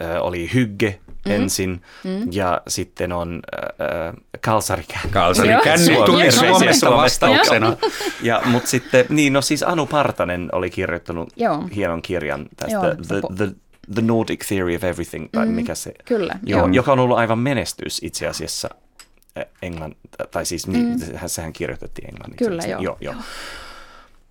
[0.00, 1.32] Äh, oli hygge mm.
[1.32, 2.32] ensin mm.
[2.32, 3.40] ja sitten on
[3.80, 5.10] äh, kalsarikänni.
[5.10, 7.76] Kalsarikänni tuli Suomesta vastauksena.
[8.22, 11.68] ja, mutta sitten, niin no siis Anu Partanen oli kirjoittanut Joo.
[11.76, 13.54] hienon kirjan tästä Joo, the, the,
[13.94, 16.68] The Nordic Theory of Everything, tai mm, mikä se, kyllä, jo, joo.
[16.72, 18.70] joka on ollut aivan menestys itse asiassa
[19.62, 19.94] Englann,
[20.30, 20.74] tai siis mm.
[21.26, 22.44] sehän kirjoitettiin englanniksi.
[22.44, 22.80] Kyllä, joo.
[22.80, 23.14] joo, joo.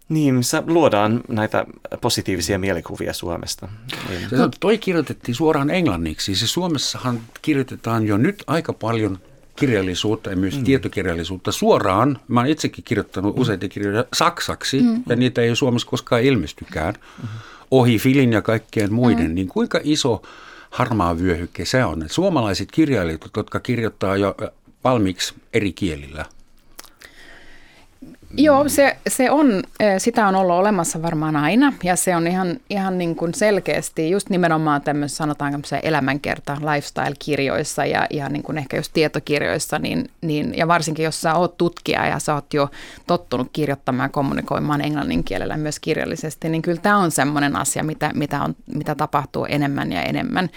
[0.10, 1.66] Niin, missä luodaan näitä
[2.02, 3.68] positiivisia mielikuvia Suomesta.
[4.10, 4.30] Niin.
[4.30, 6.36] Se, toi kirjoitettiin suoraan englanniksi.
[6.36, 9.20] Se Suomessahan kirjoitetaan jo nyt aika paljon
[9.56, 10.64] kirjallisuutta ja myös mm.
[10.64, 12.20] tietokirjallisuutta suoraan.
[12.28, 13.42] Mä oon itsekin kirjoittanut mm.
[13.42, 15.04] useita kirjoja saksaksi, mm.
[15.10, 16.94] ja niitä ei Suomessa koskaan ilmestykään.
[17.24, 17.30] Mm
[17.72, 19.36] ohi Filin ja kaikkien muiden, mm.
[19.36, 20.22] niin kuinka iso
[20.70, 22.06] harmaa vyöhykke se on?
[22.10, 24.36] Suomalaiset kirjailijat, jotka kirjoittaa jo
[24.84, 26.26] valmiiksi eri kielillä–
[28.38, 29.64] Joo, se, se on,
[29.98, 34.30] sitä on ollut olemassa varmaan aina ja se on ihan, ihan niin kuin selkeästi just
[34.30, 40.68] nimenomaan tämmöisessä sanotaan elämänkerta lifestyle-kirjoissa ja, ja niin kuin ehkä just tietokirjoissa, niin, niin, ja
[40.68, 42.70] varsinkin jos sä oot tutkija ja sä oot jo
[43.08, 48.12] tottunut kirjoittamaan ja kommunikoimaan englannin kielellä myös kirjallisesti, niin kyllä tämä on semmoinen asia, mitä,
[48.16, 50.50] mitä, on, mitä tapahtuu enemmän ja enemmän.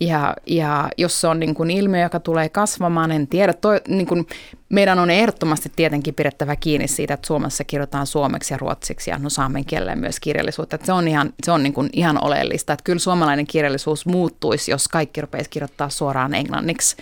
[0.00, 3.52] Ja, ja jos se on niin kuin ilmiö, joka tulee kasvamaan, en tiedä.
[3.52, 4.26] Toi, niin kuin,
[4.70, 9.30] meidän on ehdottomasti tietenkin pidettävä kiinni siitä, että Suomessa kirjoitetaan suomeksi ja ruotsiksi ja no
[9.30, 10.76] saamen kielellä myös kirjallisuutta.
[10.76, 14.70] Että se on, ihan, se on niin kuin ihan oleellista, että kyllä suomalainen kirjallisuus muuttuisi,
[14.70, 16.96] jos kaikki rupeaisi kirjoittaa suoraan englanniksi.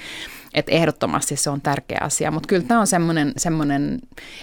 [0.55, 3.99] Että ehdottomasti se on tärkeä asia, mutta kyllä tämä on semmoinen, semmoinen,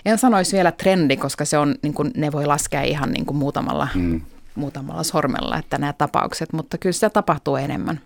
[0.05, 3.37] en sanoisi vielä trendi, koska se on, niin kuin, ne voi laskea ihan niin kuin
[3.37, 4.21] muutamalla, mm.
[4.55, 8.01] muutamalla sormella, että nämä tapaukset, mutta kyllä sitä tapahtuu enemmän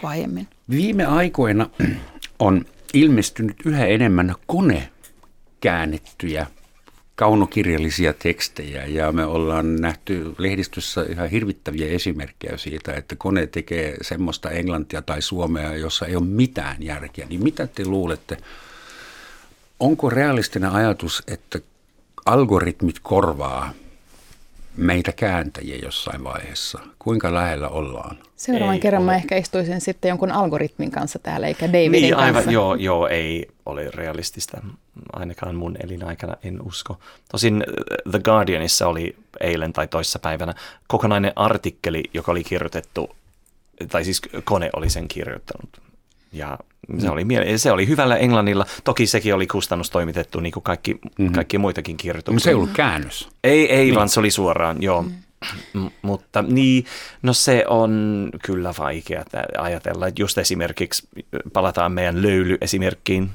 [0.00, 0.48] kuin aiemmin.
[0.70, 1.70] Viime aikoina
[2.38, 2.64] on
[2.94, 4.90] ilmestynyt yhä enemmän kone
[5.60, 6.46] käännettyjä
[7.14, 14.50] kaunokirjallisia tekstejä ja me ollaan nähty lehdistössä ihan hirvittäviä esimerkkejä siitä, että kone tekee semmoista
[14.50, 17.26] englantia tai suomea, jossa ei ole mitään järkeä.
[17.26, 18.36] Niin mitä te luulette,
[19.80, 21.58] onko realistinen ajatus, että
[22.26, 23.72] algoritmit korvaa
[24.76, 26.78] meitä kääntäjiä jossain vaiheessa?
[26.98, 28.18] Kuinka lähellä ollaan?
[28.36, 29.10] Seuraavan ei kerran ole.
[29.10, 32.50] mä ehkä istuisin sitten jonkun algoritmin kanssa täällä, eikä Davidin niin, aivan, kanssa.
[32.50, 34.60] Joo, joo, ei ole realistista.
[35.12, 36.98] Ainakaan mun elinaikana en usko.
[37.30, 40.54] Tosin äh, The Guardianissa oli eilen tai toissapäivänä
[40.86, 43.16] kokonainen artikkeli, joka oli kirjoitettu,
[43.88, 45.89] tai siis kone oli sen kirjoittanut.
[46.32, 46.58] Ja
[46.98, 47.12] se mm.
[47.12, 47.24] oli,
[47.56, 48.66] se oli hyvällä englannilla.
[48.84, 51.32] Toki sekin oli kustannustoimitettu, niin kuin kaikki, mm-hmm.
[51.32, 52.34] kaikki muitakin kirjoituksia.
[52.34, 53.28] Mutta se ei ollut käännös.
[53.44, 53.94] Ei, ei niin.
[53.94, 55.02] vaan se oli suoraan, joo.
[55.02, 55.12] Mm.
[55.74, 56.84] M- mutta niin,
[57.22, 59.24] no se on kyllä vaikea
[59.58, 60.06] ajatella.
[60.06, 61.08] Että just esimerkiksi
[61.52, 63.30] palataan meidän löylyesimerkkiin,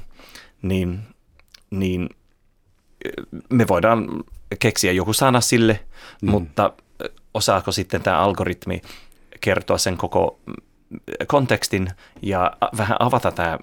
[0.62, 1.00] niin,
[1.70, 2.08] niin
[3.48, 4.24] me voidaan
[4.58, 5.80] keksiä joku sana sille,
[6.22, 6.30] mm.
[6.30, 6.72] mutta
[7.34, 8.82] osaako sitten tämä algoritmi
[9.40, 10.38] kertoa sen koko
[11.26, 11.88] kontekstin
[12.22, 13.58] ja vähän avata tämä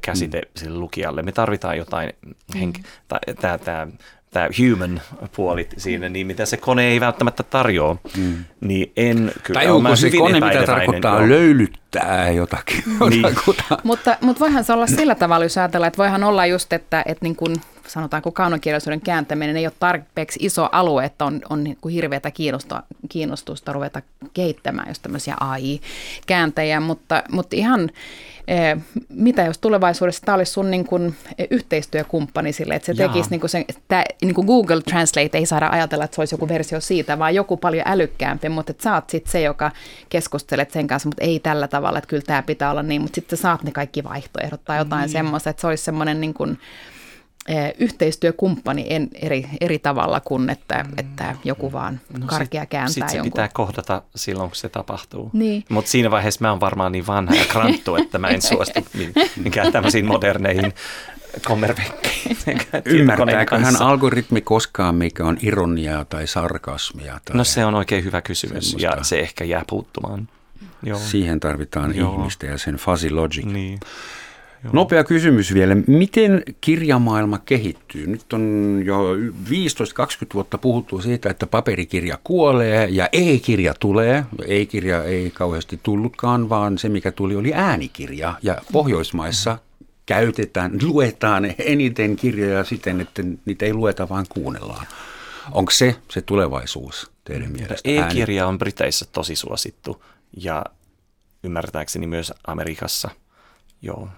[0.00, 0.48] käsite mm.
[0.56, 1.22] sille lukijalle.
[1.22, 2.12] Me tarvitaan jotain,
[2.56, 2.84] henk- mm.
[3.40, 3.88] tämä, tämä,
[4.30, 5.00] tämä human
[5.36, 8.44] puoli siinä, niin mitä se kone ei välttämättä tarjoa, mm.
[8.60, 9.60] niin en kyllä.
[9.60, 11.28] Tai onko se kone, mitä tarkoittaa joo.
[11.28, 12.84] löylyttää jotakin.
[13.10, 13.26] Niin.
[13.84, 17.24] mutta, mutta voihan se olla sillä tavalla, jos ajatellaan, että voihan olla just, että, että
[17.24, 17.56] niin kuin
[17.92, 22.82] sanotaanko kaunokirjallisuuden kääntäminen ei ole tarpeeksi iso alue, että on, on niin kuin hirveätä kiinnostusta,
[23.08, 24.02] kiinnostusta ruveta
[24.34, 27.90] kehittämään just tämmöisiä AI-kääntäjiä, mutta, mutta ihan
[28.48, 28.78] eh,
[29.08, 31.14] mitä jos tulevaisuudessa tämä olisi sun niin kuin
[31.50, 33.08] yhteistyökumppani sille, että se Jaa.
[33.08, 36.34] tekisi niin kuin sen, että niin kuin Google Translate ei saada ajatella, että se olisi
[36.34, 39.70] joku versio siitä, vaan joku paljon älykkäämpi, mutta että sä oot sitten se, joka
[40.08, 43.38] keskustelet sen kanssa, mutta ei tällä tavalla, että kyllä tämä pitää olla niin, mutta sitten
[43.38, 45.12] sä saat ne kaikki vaihtoehdot tai jotain niin.
[45.12, 46.99] semmoista, että se olisi semmoinen niin kuin, Eh,
[47.78, 50.98] yhteistyökumppani en, eri, eri tavalla kuin, että, mm.
[50.98, 53.32] että joku vaan no karkea kääntää sit, sit se jonkun.
[53.32, 55.30] pitää kohdata silloin, kun se tapahtuu.
[55.32, 55.64] Niin.
[55.68, 58.80] Mutta siinä vaiheessa mä oon varmaan niin vanha ja kranttu, että mä en suostu
[59.36, 60.72] minkään tämmöisiin moderneihin
[61.46, 62.36] kommervenkkeihin.
[62.84, 67.20] Ymmärtääkö hän algoritmi koskaan, mikä on ironiaa tai sarkasmia?
[67.24, 68.98] Tai no se on oikein hyvä kysymys semmoista.
[68.98, 70.28] ja se ehkä jää puuttumaan.
[70.82, 70.98] Joo.
[70.98, 72.14] Siihen tarvitaan Joo.
[72.14, 73.44] ihmistä ja sen fuzzy logic.
[73.44, 73.80] Niin.
[74.64, 74.72] Joo.
[74.72, 75.76] Nopea kysymys vielä.
[75.86, 78.06] Miten kirjamaailma kehittyy?
[78.06, 79.20] Nyt on jo 15-20
[80.34, 84.24] vuotta puhuttu siitä, että paperikirja kuolee ja e-kirja tulee.
[84.46, 88.34] E-kirja ei kauheasti tullutkaan, vaan se mikä tuli oli äänikirja.
[88.42, 89.58] Ja Pohjoismaissa
[90.06, 94.86] käytetään, luetaan eniten kirjoja siten, että niitä ei lueta, vaan kuunnellaan.
[95.52, 97.90] Onko se se tulevaisuus teidän mielestä?
[97.90, 100.04] E-kirja on Briteissä tosi suosittu
[100.36, 100.64] ja
[101.44, 103.10] ymmärtääkseni myös Amerikassa.
[103.82, 104.08] Joo,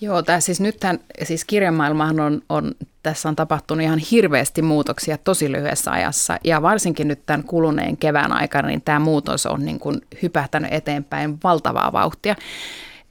[0.00, 5.52] Joo, tämä siis nythän, siis kirjamaailmahan on, on, tässä on tapahtunut ihan hirveästi muutoksia tosi
[5.52, 6.38] lyhyessä ajassa.
[6.44, 11.38] Ja varsinkin nyt tämän kuluneen kevään aikana, niin tämä muutos on niin kuin hypähtänyt eteenpäin
[11.44, 12.36] valtavaa vauhtia.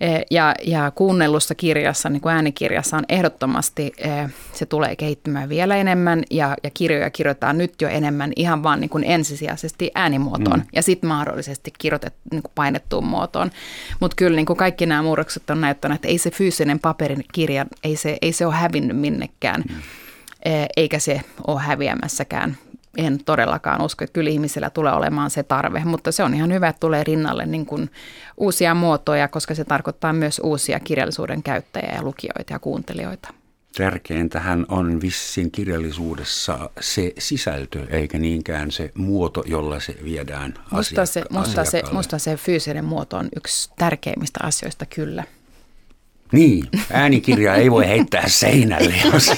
[0.02, 5.76] Eh, ja, ja kuunnellussa kirjassa, niin kuin äänikirjassa on ehdottomasti, eh, se tulee kehittymään vielä
[5.76, 10.66] enemmän ja, ja kirjoja kirjoitetaan nyt jo enemmän ihan vaan niin kuin ensisijaisesti äänimuotoon mm.
[10.74, 13.52] ja sitten mahdollisesti kirjoitet, niin kuin painettuun muotoon.
[14.00, 17.66] Mutta kyllä niin kuin kaikki nämä murrokset on näyttänyt, että ei se fyysinen paperin kirja,
[17.84, 19.64] ei se, ei se ole hävinnyt minnekään.
[19.70, 19.76] Mm
[20.46, 22.58] eh, eikä se ole häviämässäkään
[22.98, 26.68] en todellakaan usko, että kyllä ihmisillä tulee olemaan se tarve, mutta se on ihan hyvä,
[26.68, 27.92] että tulee rinnalle niin kuin
[28.38, 33.34] uusia muotoja, koska se tarkoittaa myös uusia kirjallisuuden käyttäjiä ja lukijoita ja kuuntelijoita.
[33.78, 41.24] Tärkeintähän on vissin kirjallisuudessa se sisältö, eikä niinkään se muoto, jolla se viedään musta se,
[41.30, 45.24] musta, se, musta se fyysinen muoto on yksi tärkeimmistä asioista kyllä.
[46.32, 46.64] Niin,
[46.94, 49.32] äänikirja ei voi heittää seinälle, jos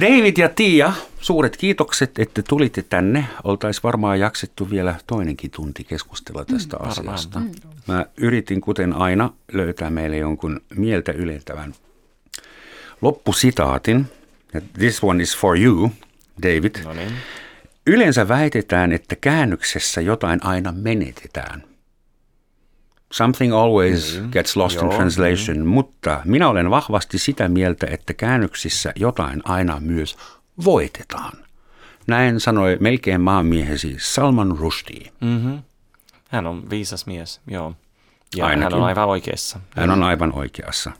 [0.00, 3.24] David ja Tia, suuret kiitokset, että tulitte tänne.
[3.44, 7.40] Oltaisiin varmaan jaksettu vielä toinenkin tunti keskustella mm, tästä mm, asiasta.
[7.86, 11.74] Mä yritin, kuten aina, löytää meille jonkun mieltä ylentävän
[13.02, 14.06] loppusitaatin.
[14.78, 15.90] This one is for you,
[16.42, 16.84] David.
[16.84, 17.12] No niin.
[17.86, 21.64] Yleensä väitetään, että käännöksessä jotain aina menetetään–
[23.16, 25.66] Something always mm, gets lost joo, in translation, mm.
[25.66, 30.16] mutta minä olen vahvasti sitä mieltä, että käännöksissä jotain aina myös
[30.64, 31.32] voitetaan.
[32.06, 35.12] Näin sanoi melkein maanmiehesi Salman Rushdie.
[35.20, 35.62] Mm-hmm.
[36.28, 37.74] Hän on viisas mies, joo.
[38.36, 38.62] Ja Ainakin.
[38.62, 39.60] hän on aivan oikeassa.
[39.76, 40.92] Hän on aivan oikeassa.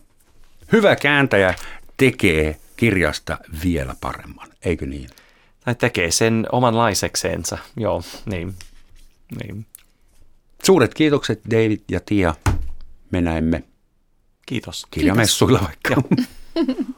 [0.72, 1.54] Hyvä kääntäjä
[1.96, 5.08] tekee kirjasta vielä paremman, eikö niin?
[5.64, 8.54] Tai tekee sen omanlaisekseensa, joo, niin.
[9.42, 9.66] niin.
[10.64, 12.34] Suuret kiitokset David ja Tia.
[13.10, 13.62] Me näemme
[14.46, 14.86] Kiitos.
[14.90, 15.96] kirjamessuilla vaikka.